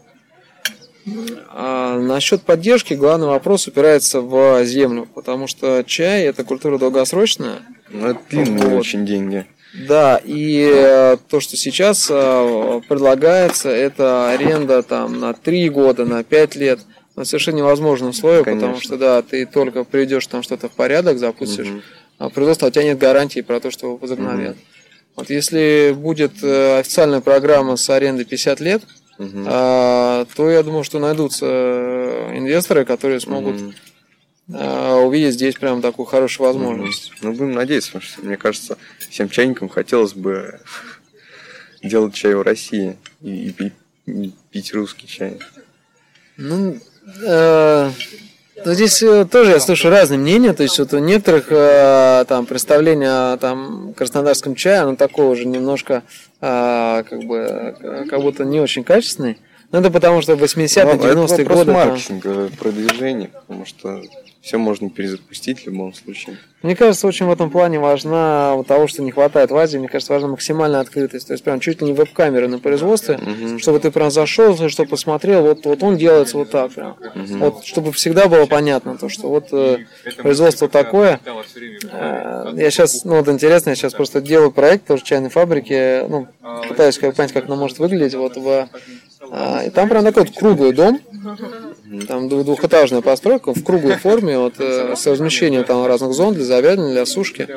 А 1.49 1.99
насчет 1.99 2.41
поддержки 2.41 2.95
главный 2.95 3.27
вопрос 3.27 3.67
упирается 3.67 4.21
в 4.21 4.65
землю, 4.65 5.07
потому 5.13 5.47
что 5.47 5.83
чай 5.83 6.23
это 6.23 6.43
культура 6.43 6.77
долгосрочная. 6.77 7.59
Ну, 7.89 8.07
это 8.07 8.19
длинные 8.29 8.67
вот. 8.67 8.79
очень 8.79 9.05
деньги. 9.05 9.45
Да, 9.87 10.21
и 10.23 10.71
э, 10.73 11.17
то, 11.29 11.39
что 11.39 11.57
сейчас 11.57 12.07
э, 12.09 12.81
предлагается, 12.87 13.69
это 13.69 14.29
аренда 14.29 14.83
там 14.83 15.19
на 15.19 15.33
3 15.33 15.69
года, 15.69 16.05
на 16.05 16.23
5 16.23 16.55
лет. 16.55 16.79
Но 17.15 17.23
совершенно 17.23 17.57
невозможно 17.57 18.09
условие, 18.09 18.43
Конечно. 18.43 18.67
потому 18.67 18.81
что 18.81 18.97
да, 18.97 19.21
ты 19.21 19.45
только 19.45 19.83
приведешь 19.83 20.27
там 20.27 20.43
что-то 20.43 20.67
в 20.67 20.73
порядок, 20.73 21.17
запустишь, 21.17 21.67
угу. 21.67 21.81
а 22.19 22.29
производство, 22.29 22.67
у 22.67 22.69
тебя 22.69 22.83
нет 22.83 22.97
гарантии 22.97 23.39
про 23.39 23.59
то, 23.59 23.71
что 23.71 23.87
его 23.87 23.97
возобновят. 23.97 24.55
Угу. 24.55 24.65
Вот 25.15 25.29
если 25.29 25.95
будет 25.97 26.43
э, 26.43 26.79
официальная 26.79 27.21
программа 27.21 27.77
с 27.77 27.89
арендой 27.89 28.25
50 28.25 28.59
лет, 28.59 28.83
угу. 29.17 29.43
а, 29.45 30.25
то 30.35 30.49
я 30.49 30.61
думаю, 30.61 30.83
что 30.83 30.99
найдутся 30.99 31.45
э, 31.47 32.37
инвесторы, 32.37 32.83
которые 32.83 33.21
смогут 33.21 33.61
угу. 33.61 33.73
А, 34.53 34.97
увидеть 34.97 35.33
здесь 35.33 35.55
прям 35.55 35.81
такую 35.81 36.05
хорошую 36.05 36.47
возможность. 36.47 37.11
Ну, 37.21 37.31
будем 37.31 37.53
надеяться, 37.53 37.91
потому 37.93 38.09
что, 38.09 38.21
мне 38.21 38.37
кажется, 38.37 38.77
всем 39.09 39.29
чайникам 39.29 39.69
хотелось 39.69 40.13
бы 40.13 40.59
делать 41.81 42.13
чай 42.13 42.35
в 42.35 42.41
России 42.41 42.97
и, 43.21 43.49
и, 43.57 43.71
и 44.11 44.33
пить 44.51 44.73
русский 44.73 45.07
чай. 45.07 45.39
Ну, 46.37 46.77
э, 47.23 47.91
но 48.63 48.73
здесь 48.73 49.01
э, 49.03 49.25
тоже 49.25 49.51
я 49.51 49.59
слышу 49.59 49.89
разные 49.89 50.17
мнения, 50.17 50.53
то 50.53 50.63
есть 50.63 50.79
вот 50.79 50.93
у 50.93 50.99
некоторых 50.99 51.47
э, 51.49 52.25
там 52.27 52.45
представление 52.45 53.09
о 53.09 53.37
там 53.37 53.93
краснодарском 53.93 54.55
чае, 54.55 54.79
оно 54.79 54.95
такое 54.95 55.27
уже 55.27 55.45
немножко 55.45 56.03
а, 56.41 57.03
как 57.03 57.23
бы 57.23 58.05
как 58.09 58.21
будто 58.21 58.45
не 58.45 58.59
очень 58.59 58.83
качественный. 58.83 59.37
Ну, 59.75 59.81
это 59.81 59.91
потому 59.91 60.21
что 60.21 60.33
80-е, 60.35 60.83
90-е 60.85 61.15
Ну, 61.15 61.25
это 61.25 61.35
вопрос 61.43 61.57
годы... 61.57 61.65
там- 61.65 61.73
маркетинга, 61.89 62.49
продвижения, 62.57 63.27
потому 63.33 63.65
что 63.65 64.01
все 64.41 64.57
можно 64.57 64.89
перезапустить 64.89 65.63
в 65.63 65.65
любом 65.65 65.93
случае. 65.93 66.37
Мне 66.61 66.77
кажется, 66.77 67.07
очень 67.07 67.25
в 67.25 67.31
этом 67.31 67.49
плане 67.51 67.79
важна 67.79 68.53
вот 68.55 68.67
того, 68.67 68.87
что 68.87 69.01
не 69.01 69.11
хватает 69.11 69.51
в 69.51 69.57
Азии, 69.57 69.77
мне 69.77 69.89
кажется, 69.89 70.13
важна 70.13 70.29
максимальная 70.29 70.79
открытость. 70.79 71.27
То 71.27 71.33
есть 71.33 71.43
прям 71.43 71.59
чуть 71.59 71.81
ли 71.81 71.87
не 71.87 71.93
веб-камеры 71.93 72.47
на 72.47 72.59
производстве, 72.59 73.17
Мгм. 73.17 73.59
чтобы 73.59 73.79
ты 73.81 73.91
прям 73.91 74.11
зашел, 74.11 74.55
чтобы 74.69 74.89
посмотрел, 74.89 75.41
вот, 75.41 75.65
вот 75.65 75.83
он 75.83 75.97
делается 75.97 76.37
вот 76.37 76.51
так 76.51 76.71
прям. 76.71 76.95
Вот, 77.13 77.65
чтобы 77.65 77.91
всегда 77.91 78.27
было 78.29 78.45
понятно, 78.45 78.97
то, 78.97 79.09
что 79.09 79.27
вот 79.27 79.47
э, 79.51 79.79
производство 80.17 80.69
такое. 80.69 81.19
Э, 81.91 82.53
Я 82.55 82.71
сейчас, 82.71 83.03
ну 83.03 83.17
вот 83.17 83.27
интересно, 83.27 83.71
я 83.71 83.75
сейчас 83.75 83.93
просто 83.93 84.21
делаю 84.21 84.51
проект 84.51 84.87
тоже 84.87 85.03
чайной 85.03 85.29
фабрики, 85.29 86.07
ну, 86.07 86.27
пытаюсь 86.69 86.97
как 86.97 87.13
понять, 87.15 87.33
как 87.33 87.45
она 87.47 87.57
может 87.57 87.79
выглядеть, 87.79 88.13
вот 88.15 88.37
в 88.37 88.69
а, 89.31 89.63
и 89.65 89.69
там 89.69 89.89
прям 89.89 90.03
такой 90.03 90.23
вот 90.23 90.35
круглый 90.35 90.71
дом, 90.73 91.01
там 92.07 92.29
двух- 92.29 92.45
двухэтажная 92.45 93.01
постройка 93.01 93.53
в 93.53 93.63
круглой 93.63 93.97
форме, 93.97 94.37
вот 94.37 94.55
э, 94.59 94.95
с 94.95 95.05
размещением 95.07 95.63
там 95.63 95.85
разных 95.85 96.13
зон 96.13 96.33
для 96.33 96.43
завядывания, 96.43 96.93
для 96.93 97.05
сушки. 97.05 97.47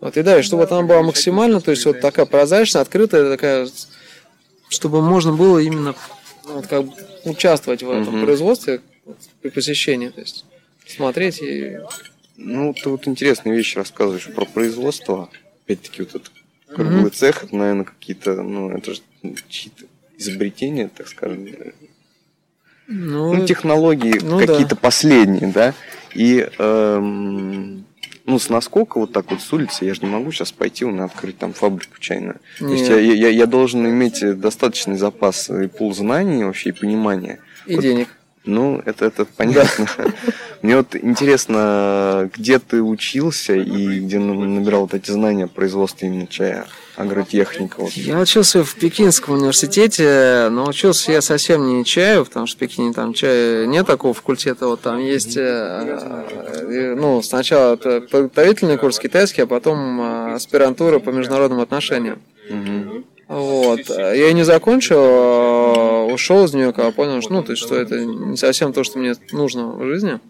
Вот 0.00 0.16
и 0.16 0.22
да, 0.22 0.38
и 0.38 0.42
чтобы 0.42 0.64
она 0.64 0.82
была 0.82 1.02
максимально, 1.02 1.60
то 1.60 1.70
есть 1.70 1.84
вот 1.86 2.00
такая 2.00 2.26
прозрачная, 2.26 2.82
открытая, 2.82 3.30
такая, 3.30 3.68
чтобы 4.68 5.00
можно 5.02 5.32
было 5.32 5.58
именно 5.58 5.94
вот 6.44 6.66
как 6.66 6.84
бы 6.84 6.92
участвовать 7.24 7.82
в 7.82 7.90
этом 7.90 8.14
Мгм. 8.16 8.24
производстве 8.26 8.80
при 9.42 9.50
посещении, 9.50 10.08
то 10.08 10.20
есть 10.20 10.44
смотреть 10.86 11.40
и 11.42 11.78
Ну, 12.36 12.74
ты 12.74 12.88
вот 12.88 13.06
интересные 13.06 13.54
вещи 13.56 13.78
рассказываешь 13.78 14.28
про 14.34 14.44
производство. 14.44 15.30
Опять-таки, 15.64 16.02
вот 16.02 16.08
этот 16.16 16.32
круглый 16.74 17.10
цех, 17.10 17.44
это, 17.44 17.54
наверное, 17.56 17.84
какие-то, 17.84 18.42
ну, 18.42 18.70
это 18.70 18.92
же 18.94 19.00
чьи-то 19.48 19.84
изобретения, 20.18 20.88
так 20.88 21.08
скажем. 21.08 21.48
ну, 22.86 23.34
Ну, 23.34 23.46
технологии 23.46 24.18
ну 24.22 24.38
какие-то 24.38 24.76
последние, 24.76 25.48
да. 25.52 25.74
И, 26.14 26.46
эм, 26.58 27.84
ну, 28.26 28.38
с 28.38 28.48
насколько 28.48 28.98
вот 28.98 29.12
так 29.12 29.30
вот 29.30 29.40
с 29.40 29.52
улицы, 29.52 29.84
я 29.84 29.94
же 29.94 30.02
не 30.02 30.08
могу 30.08 30.30
сейчас 30.32 30.52
пойти 30.52 30.84
и 30.84 30.98
открыть 30.98 31.38
там 31.38 31.52
фабрику 31.52 31.98
чайную. 31.98 32.40
То 32.58 32.68
есть 32.68 32.88
я, 32.88 32.98
я, 32.98 33.28
я 33.28 33.46
должен 33.46 33.86
иметь 33.88 34.20
достаточный 34.38 34.96
запас 34.96 35.50
и 35.50 35.66
пул 35.66 35.94
знаний 35.94 36.44
вообще 36.44 36.70
и 36.70 36.72
понимания. 36.72 37.40
и 37.66 37.74
вот- 37.74 37.82
денег. 37.82 38.08
Ну, 38.46 38.82
это, 38.84 39.06
это 39.06 39.24
понятно. 39.24 39.86
Мне 40.60 40.76
вот 40.76 40.94
интересно, 40.94 42.30
где 42.36 42.58
ты 42.58 42.82
учился 42.82 43.54
и 43.54 44.00
где 44.00 44.18
на- 44.18 44.34
набирал 44.34 44.82
вот 44.82 44.92
эти 44.94 45.10
знания 45.10 45.46
производства 45.46 46.04
именно 46.04 46.26
чая, 46.26 46.66
агротехника. 46.96 47.80
Вот. 47.80 47.92
Я 47.92 48.20
учился 48.20 48.62
в 48.62 48.74
Пекинском 48.74 49.34
университете, 49.36 50.48
но 50.50 50.68
учился 50.68 51.12
я 51.12 51.22
совсем 51.22 51.66
не 51.66 51.84
чаю, 51.86 52.26
потому 52.26 52.46
что 52.46 52.56
в 52.56 52.60
Пекине 52.60 52.92
там 52.92 53.14
чая 53.14 53.64
нет 53.66 53.86
такого 53.86 54.12
факультета, 54.12 54.66
вот 54.66 54.82
там 54.82 54.98
есть, 54.98 55.36
э, 55.38 55.40
э, 55.40 56.94
ну, 56.94 57.22
сначала 57.22 57.74
это 57.74 58.02
подготовительный 58.02 58.76
курс 58.76 58.98
китайский, 58.98 59.42
а 59.42 59.46
потом 59.46 60.00
э, 60.00 60.34
аспирантура 60.34 60.98
по 60.98 61.08
международным 61.10 61.60
отношениям. 61.60 62.20
Мгм. 62.50 63.04
Вот. 63.34 63.80
Я 63.88 64.32
не 64.32 64.44
закончил, 64.44 64.96
а 64.98 66.04
ушел 66.04 66.44
из 66.44 66.54
нее, 66.54 66.72
когда 66.72 66.92
понял, 66.92 67.20
что, 67.20 67.32
ну, 67.32 67.42
то 67.42 67.52
есть, 67.52 67.62
что 67.62 67.74
это 67.74 67.98
не 67.98 68.36
совсем 68.36 68.72
то, 68.72 68.84
что 68.84 68.98
мне 69.00 69.14
нужно 69.32 69.72
в 69.72 69.84
жизни. 69.84 70.20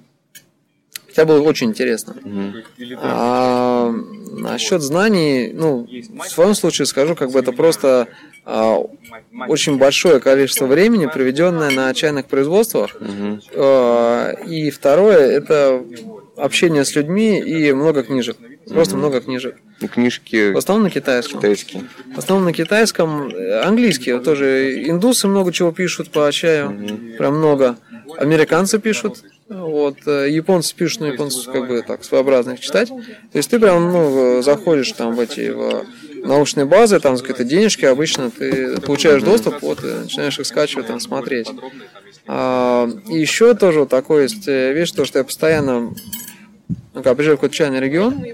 Хотя 1.07 1.27
было 1.27 1.43
очень 1.43 1.69
интересно. 1.69 2.17
А 2.97 3.90
насчет 4.33 4.81
знаний, 4.81 5.53
ну, 5.53 5.87
в 5.87 6.29
своем 6.29 6.55
случае 6.55 6.87
скажу, 6.87 7.14
как 7.14 7.31
бы 7.31 7.38
это 7.38 7.53
просто 7.53 8.09
а, 8.45 8.79
очень 9.49 9.79
большое 9.79 10.19
количество 10.19 10.67
времени, 10.67 11.07
проведенное 11.07 11.71
на 11.71 11.93
чайных 11.93 12.25
производствах. 12.25 12.97
А, 13.55 14.33
И 14.47 14.71
второе, 14.71 15.31
это 15.31 15.85
общение 16.37 16.85
с 16.85 16.97
людьми 16.97 17.38
и 17.38 17.71
много 17.73 18.03
книжек. 18.03 18.38
Просто 18.68 18.96
много 18.96 19.20
книжек. 19.20 19.57
Ну, 19.81 19.88
книжки 19.88 20.53
В 20.53 20.57
основном 20.57 20.85
на 20.85 20.90
китайском. 20.90 21.40
китайские. 21.40 21.85
В 22.14 22.18
основном 22.18 22.46
на 22.46 22.53
китайском, 22.53 23.29
э, 23.29 23.61
английский 23.62 24.12
вот 24.12 24.24
тоже. 24.24 24.88
Индусы 24.88 25.29
много 25.29 25.53
чего 25.53 25.72
пишут 25.72 26.11
по 26.11 26.31
чаю, 26.33 26.70
прям 27.18 27.38
много. 27.38 27.77
Американцы 28.18 28.79
пишут, 28.79 29.24
вот, 29.48 29.98
э, 30.07 30.29
японцы 30.31 30.74
пишут, 30.74 31.00
но 31.00 31.07
японцы 31.09 31.50
как 31.50 31.66
бы 31.68 31.83
так 31.83 32.05
своеобразно 32.05 32.53
их 32.53 32.61
читать. 32.61 32.88
То 32.88 33.38
есть 33.38 33.50
ты 33.50 33.59
прям, 33.59 33.92
ну, 33.92 34.42
заходишь 34.42 34.92
там 34.92 35.16
в 35.16 35.20
эти 35.20 35.50
в 35.50 35.85
научные 36.24 36.64
базы, 36.64 37.00
там 37.00 37.16
за 37.16 37.22
какие-то 37.22 37.44
денежки, 37.44 37.85
обычно 37.85 38.31
ты 38.31 38.81
получаешь 38.81 39.22
доступ, 39.22 39.61
вот, 39.62 39.85
и 39.85 39.88
начинаешь 39.88 40.38
их 40.38 40.46
скачивать, 40.46 40.87
там, 40.87 41.00
смотреть. 41.00 41.50
А, 42.27 42.88
и 43.09 43.18
еще 43.18 43.55
тоже 43.55 43.81
вот 43.81 43.90
такое 43.90 44.22
есть 44.22 44.48
э, 44.48 44.72
вещь, 44.72 44.92
то, 44.92 45.05
что 45.05 45.18
я 45.18 45.24
постоянно, 45.24 45.92
ну, 46.68 46.77
когда 46.94 47.14
приезжаю 47.14 47.37
в 47.37 47.40
какой-то 47.40 47.55
чайный 47.55 47.81
регион, 47.81 48.24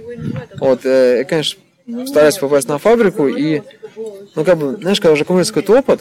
вот, 0.58 0.84
э, 0.84 1.18
я, 1.18 1.24
конечно, 1.24 1.60
стараюсь 2.06 2.38
попасть 2.38 2.68
на 2.68 2.78
фабрику 2.78 3.26
и, 3.26 3.62
ну, 4.34 4.44
как 4.44 4.58
бы, 4.58 4.76
знаешь, 4.80 5.00
когда 5.00 5.12
уже 5.12 5.22
аккумулируется 5.22 5.54
какой-то 5.54 5.78
опыт, 5.78 6.00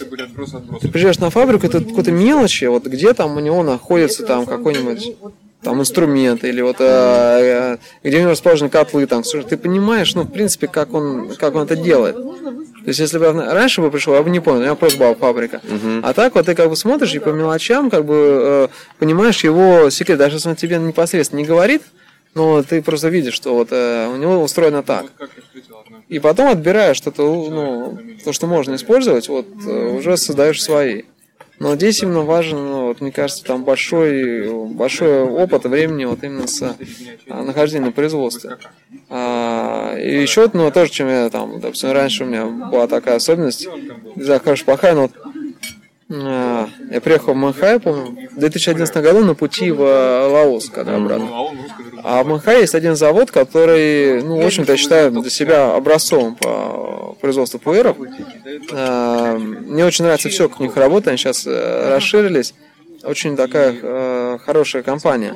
ты 0.81 0.87
приезжаешь 0.89 1.19
на 1.19 1.29
фабрику, 1.29 1.65
это 1.65 1.81
какой-то 1.81 2.11
мелочи, 2.11 2.65
вот 2.65 2.85
где 2.85 3.13
там 3.13 3.37
у 3.37 3.39
него 3.39 3.63
находится 3.63 4.25
там 4.25 4.45
какой-нибудь 4.45 5.15
там 5.61 5.79
инструмент 5.81 6.45
или 6.45 6.61
вот 6.61 6.77
э, 6.79 6.83
э, 6.83 7.77
где 8.03 8.17
у 8.17 8.21
него 8.21 8.31
расположены 8.31 8.69
котлы 8.69 9.05
там, 9.07 9.23
ты 9.23 9.57
понимаешь, 9.57 10.15
ну, 10.15 10.23
в 10.23 10.31
принципе, 10.31 10.67
как 10.67 10.93
он, 10.93 11.35
как 11.35 11.55
он 11.55 11.63
это 11.63 11.75
делает. 11.75 12.15
То 12.15 12.87
есть, 12.87 12.99
если 12.99 13.17
бы 13.19 13.25
я 13.25 13.33
раньше 13.33 13.81
бы 13.81 13.91
пришел, 13.91 14.13
я 14.13 14.23
бы 14.23 14.29
не 14.29 14.39
понял, 14.39 14.59
у 14.59 14.61
меня 14.61 14.75
просто 14.75 14.97
была 14.97 15.13
фабрика. 15.15 15.61
А 16.01 16.13
так 16.13 16.35
вот 16.35 16.45
ты 16.45 16.55
как 16.55 16.69
бы 16.69 16.75
смотришь 16.77 17.13
и 17.13 17.19
по 17.19 17.29
мелочам 17.29 17.89
как 17.89 18.05
бы 18.05 18.15
э, 18.15 18.67
понимаешь 18.99 19.43
его 19.43 19.89
секрет, 19.89 20.17
даже 20.17 20.37
если 20.37 20.49
он 20.49 20.55
тебе 20.55 20.77
непосредственно 20.77 21.39
не 21.39 21.45
говорит, 21.45 21.81
но 22.35 22.63
ты 22.63 22.81
просто 22.81 23.09
видишь, 23.09 23.33
что 23.33 23.55
вот 23.55 23.69
э, 23.71 24.07
у 24.07 24.17
него 24.17 24.41
устроено 24.41 24.83
так. 24.83 25.07
И 26.07 26.19
потом 26.19 26.49
отбираешь 26.49 26.97
что-то, 26.97 27.23
ну, 27.23 27.99
то, 28.23 28.33
что 28.33 28.47
можно 28.47 28.75
использовать, 28.75 29.29
вот 29.29 29.47
э, 29.65 29.97
уже 29.97 30.17
создаешь 30.17 30.61
свои. 30.61 31.03
Но 31.59 31.75
здесь 31.75 32.01
именно 32.01 32.21
важен, 32.21 32.57
ну, 32.57 32.87
вот, 32.87 33.01
мне 33.01 33.11
кажется, 33.11 33.43
там 33.43 33.65
большой, 33.65 34.49
большой 34.69 35.23
опыт 35.23 35.65
времени 35.65 36.05
вот 36.05 36.23
именно 36.23 36.47
с 36.47 36.75
а, 37.27 37.43
нахождением 37.43 37.87
на 37.87 37.91
производстве. 37.91 38.57
А, 39.09 39.97
и 39.97 40.21
еще, 40.21 40.49
ну, 40.53 40.71
тоже, 40.71 40.89
чем 40.89 41.09
я 41.09 41.29
там, 41.29 41.59
допустим, 41.59 41.91
раньше 41.91 42.23
у 42.23 42.27
меня 42.27 42.45
была 42.45 42.87
такая 42.87 43.17
особенность, 43.17 43.67
знаю, 44.15 44.39
хорошо, 44.39 44.63
плохая, 44.63 44.95
но 44.95 45.01
вот, 45.01 45.11
а, 46.11 46.69
я 46.91 47.01
приехал 47.01 47.33
в 47.33 47.35
Манхай, 47.35 47.77
помню, 47.81 48.29
в 48.31 48.39
2011 48.39 48.95
году 48.97 49.25
на 49.25 49.35
пути 49.35 49.69
в 49.71 49.81
э, 49.81 50.27
Лаос, 50.27 50.69
когда 50.69 50.95
обратно. 50.95 51.27
А 52.11 52.23
в 52.23 52.27
Манхае 52.27 52.61
есть 52.61 52.73
один 52.73 52.95
завод, 52.95 53.29
который, 53.29 54.23
ну, 54.23 54.41
в 54.41 54.45
общем-то, 54.45 54.71
я 54.71 54.77
считаю 54.79 55.11
для 55.11 55.29
себя 55.29 55.75
образцовым 55.75 56.35
по 56.35 57.15
производству 57.21 57.59
пуэров. 57.59 57.97
А, 58.71 59.37
Мне 59.37 59.85
очень 59.85 60.05
нравится 60.05 60.27
все, 60.29 60.49
как 60.49 60.59
у 60.59 60.63
них 60.63 60.75
работает, 60.75 61.09
они 61.09 61.17
сейчас 61.17 61.45
э, 61.45 61.93
расширились. 61.93 62.55
Очень 63.03 63.37
такая 63.37 63.77
э, 63.79 64.37
хорошая 64.43 64.81
компания. 64.81 65.35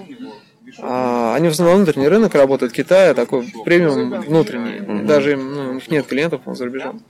А, 0.79 1.36
Они 1.36 1.47
в 1.47 1.51
основном 1.51 1.83
внутренний 1.83 2.07
рынок 2.07 2.33
работают, 2.33 2.73
Китая 2.73 3.13
такой 3.13 3.45
премиум 3.63 4.21
внутренний. 4.21 5.05
Даже 5.05 5.38
ну, 5.38 5.69
у 5.69 5.73
них 5.75 5.91
нет 5.91 6.07
клиентов 6.07 6.41
по 6.41 6.55
за 6.55 6.65
рубежом. 6.65 7.03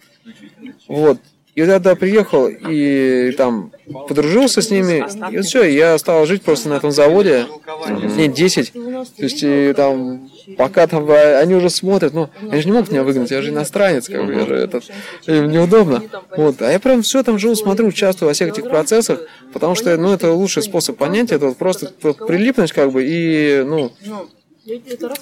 Вот. 0.90 1.20
И 1.56 1.62
вот 1.62 1.72
туда 1.78 1.96
приехал 1.96 2.48
и 2.48 3.32
там 3.38 3.72
подружился 4.08 4.62
с 4.62 4.72
ними, 4.72 5.06
и 5.32 5.42
все, 5.42 5.64
я 5.64 5.98
стал 6.00 6.26
жить 6.26 6.42
просто 6.42 6.70
на 6.70 6.76
этом 6.76 6.92
заводе 6.92 7.46
дней 7.88 8.28
10. 8.28 8.74
То 8.74 8.80
есть 9.20 9.44
и 9.44 9.74
там 9.76 10.30
пока 10.58 10.88
там 10.88 11.08
они 11.10 11.54
уже 11.56 11.70
смотрят, 11.70 12.14
ну, 12.14 12.30
они 12.50 12.62
же 12.62 12.68
не 12.68 12.74
могут 12.74 12.92
меня 12.92 13.04
выгнать, 13.04 13.30
я 13.30 13.42
же 13.42 13.50
иностранец, 13.50 14.08
как 14.08 14.26
бы, 14.26 14.34
я 14.34 14.46
же 14.46 14.56
этот, 14.56 14.84
им 15.28 15.52
неудобно. 15.52 16.02
Вот. 16.36 16.62
А 16.62 16.72
я 16.72 16.80
прям 16.80 17.04
все 17.04 17.24
там 17.24 17.38
живу, 17.38 17.56
смотрю, 17.56 17.88
участвую 17.88 18.30
во 18.30 18.34
всех 18.34 18.50
этих 18.50 18.64
процессах, 18.64 19.22
потому 19.54 19.76
что, 19.76 19.96
ну, 19.98 20.12
это 20.12 20.32
лучший 20.32 20.64
способ 20.64 20.98
понять, 20.98 21.32
это 21.32 21.48
вот 21.48 21.58
просто 21.58 21.92
вот 22.02 22.18
прилипнуть, 22.26 22.72
как 22.72 22.92
бы, 22.92 23.06
и, 23.06 23.64
ну, 23.64 23.92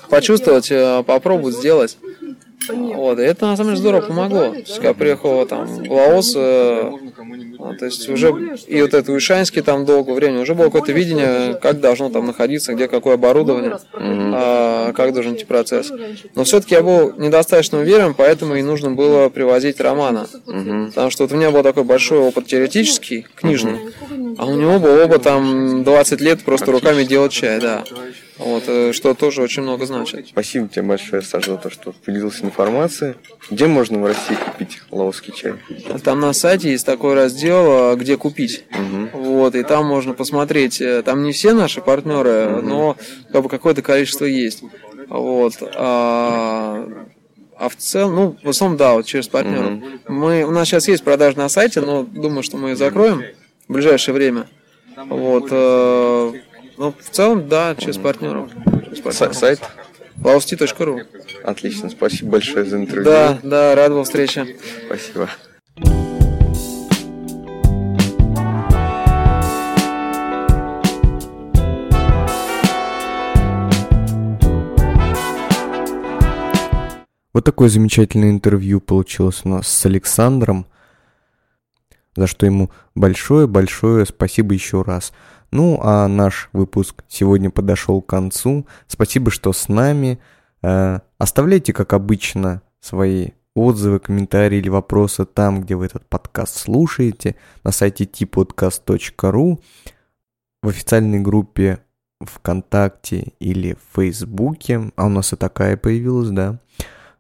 почувствовать, 0.10 0.72
э, 0.72 1.04
попробовать 1.06 1.56
сделать. 1.56 1.98
Вот, 2.70 3.20
и 3.20 3.24
это 3.24 3.48
на 3.48 3.58
самом 3.58 3.72
деле 3.72 3.82
здорово 3.82 4.02
помогло. 4.02 4.52
То 4.52 4.58
есть, 4.58 4.76
когда 4.76 4.94
приехал 4.94 5.46
там 5.46 5.66
в 5.66 5.92
Лаос, 5.92 6.34
э, 6.36 6.92
а, 7.60 7.74
то 7.76 7.86
есть 7.86 8.08
уже 8.10 8.58
и 8.68 8.82
вот 8.82 8.94
это 8.94 9.16
Ишанский 9.18 9.62
там 9.62 9.86
долгое 9.86 10.14
время, 10.14 10.42
уже 10.42 10.56
было 10.56 10.66
какое-то 10.66 10.92
видение, 10.92 11.56
как 11.56 11.80
должно 11.80 12.10
там 12.10 12.26
находиться, 12.26 12.74
где 12.74 12.88
какое 12.88 13.16
оборудование, 13.16 13.80
а, 13.94 14.94
как 14.94 15.14
должен 15.14 15.36
идти 15.36 15.46
процесс. 15.46 15.92
Но 16.36 16.44
все-таки 16.44 16.76
я 16.76 16.82
был 16.82 17.14
недостаточно 17.18 17.80
уверен, 17.80 18.14
поэтому 18.14 18.56
и 18.56 18.62
нужно 18.62 18.92
было 18.92 19.30
привозить 19.30 19.80
Романа. 19.80 20.28
Потому 20.46 21.10
что 21.10 21.24
вот 21.24 21.32
у 21.32 21.36
меня 21.36 21.52
был 21.52 21.64
такой 21.64 21.84
большой 21.84 22.20
опыт 22.20 22.48
теоретический, 22.48 23.28
книжный, 23.36 23.80
а 24.38 24.46
у 24.46 24.56
него 24.56 24.80
был 24.80 25.00
опыт 25.04 25.24
там 25.24 25.84
20 25.84 26.22
лет 26.22 26.44
просто 26.44 26.72
руками 26.72 27.04
делать 27.04 27.32
чай, 27.32 27.60
да. 27.60 27.84
Вот, 28.44 28.64
э, 28.68 28.92
что 28.92 29.14
тоже 29.14 29.42
очень 29.44 29.62
много 29.62 29.86
значит. 29.86 30.28
Спасибо 30.30 30.68
тебе 30.68 30.82
большое, 30.82 31.22
Саша, 31.22 31.52
за 31.52 31.58
то, 31.58 31.70
что 31.70 31.92
поделился 31.92 32.44
информацией. 32.44 33.14
Где 33.52 33.68
можно 33.68 34.00
в 34.00 34.06
России 34.06 34.36
купить 34.36 34.82
лаосский 34.90 35.34
чай? 35.34 35.54
Там 36.04 36.20
на 36.20 36.34
сайте 36.34 36.72
есть 36.72 36.86
такой 36.86 37.14
раздел, 37.14 37.94
э, 37.94 37.96
где 37.98 38.18
купить. 38.18 38.66
Угу. 38.72 39.24
Вот, 39.24 39.56
и 39.56 39.64
там 39.64 39.86
можно 39.86 40.14
посмотреть. 40.14 40.82
э, 40.82 41.04
Там 41.04 41.24
не 41.24 41.34
все 41.34 41.54
наши 41.54 41.82
партнеры, 41.82 42.62
но 42.62 42.98
как 43.32 43.44
бы 43.44 43.50
какое-то 43.50 43.84
количество 43.84 44.26
есть. 44.26 44.64
Вот. 45.08 45.54
А, 45.76 46.88
а 47.58 47.70
в 47.70 47.76
целом, 47.76 48.16
ну, 48.16 48.38
в 48.44 48.50
основном, 48.50 48.78
да, 48.78 48.94
вот 48.94 49.06
через 49.06 49.28
партнеров. 49.28 49.74
Мы, 50.08 50.44
у 50.44 50.52
нас 50.52 50.68
сейчас 50.68 50.88
есть 50.88 51.04
продажа 51.04 51.38
на 51.38 51.48
сайте, 51.48 51.82
но 51.82 52.04
думаю, 52.04 52.42
что 52.42 52.58
мы 52.58 52.70
ее 52.70 52.76
закроем 52.76 53.24
в 53.68 53.74
ближайшее 53.74 54.16
время. 54.16 54.48
Вот. 54.98 55.52
Ну, 56.82 56.96
в 57.00 57.10
целом, 57.12 57.48
да, 57.48 57.76
через 57.76 58.00
партнеров. 58.00 58.50
Через 58.86 59.02
партнеров. 59.02 59.36
сайт? 59.36 59.62
Lausti.ru. 60.18 61.06
Отлично, 61.44 61.92
спасибо 61.92 62.32
большое 62.32 62.66
за 62.66 62.78
интервью. 62.78 63.06
Да, 63.06 63.38
да, 63.44 63.76
рад 63.76 63.92
был 63.92 64.04
встрече. 64.04 64.58
Спасибо. 64.88 65.30
Вот 77.32 77.46
такое 77.46 77.70
замечательное 77.70 78.32
интервью 78.32 78.82
получилось 78.82 79.42
у 79.44 79.50
нас 79.50 79.68
с 79.68 79.86
Александром, 79.86 80.66
за 82.16 82.26
что 82.26 82.48
ему 82.48 82.72
большое-большое 82.96 84.08
спасибо 84.08 84.56
еще 84.56 84.82
раз. 84.82 85.14
Ну, 85.52 85.80
а 85.82 86.08
наш 86.08 86.50
выпуск 86.54 87.04
сегодня 87.08 87.50
подошел 87.50 88.02
к 88.02 88.08
концу. 88.08 88.66
Спасибо, 88.88 89.32
что 89.32 89.52
с 89.52 89.68
нами. 89.68 90.20
Э, 90.64 91.00
Оставляйте, 91.18 91.74
как 91.74 91.94
обычно, 91.94 92.62
свои 92.80 93.32
отзывы, 93.54 94.00
комментарии 94.00 94.60
или 94.60 94.70
вопросы 94.70 95.26
там, 95.26 95.62
где 95.62 95.76
вы 95.76 95.86
этот 95.86 96.08
подкаст 96.08 96.58
слушаете, 96.58 97.36
на 97.64 97.72
сайте 97.72 98.06
tpodcast.ru, 98.06 99.60
в 100.64 100.68
официальной 100.68 101.20
группе 101.20 101.80
ВКонтакте 102.22 103.34
или 103.40 103.74
в 103.74 103.80
Фейсбуке, 103.96 104.92
а 104.96 105.08
у 105.08 105.10
нас 105.10 105.34
и 105.34 105.36
такая 105.36 105.76
появилась, 105.76 106.30
да, 106.30 106.60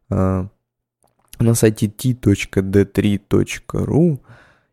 а, 0.09 0.47
на 1.39 1.55
сайте 1.55 1.88
t.d3.ru 1.88 4.19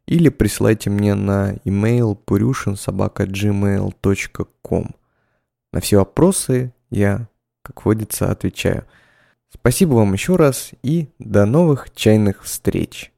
или 0.08 0.28
присылайте 0.30 0.90
мне 0.90 1.14
на 1.14 1.54
email 1.66 2.18
purushin.gmail.com. 2.26 4.90
На 5.72 5.80
все 5.80 5.98
вопросы 5.98 6.72
я, 6.88 7.28
как 7.62 7.84
водится, 7.84 8.30
отвечаю. 8.30 8.86
Спасибо 9.52 9.92
вам 9.94 10.14
еще 10.14 10.36
раз 10.36 10.70
и 10.82 11.08
до 11.18 11.44
новых 11.44 11.94
чайных 11.94 12.42
встреч. 12.42 13.06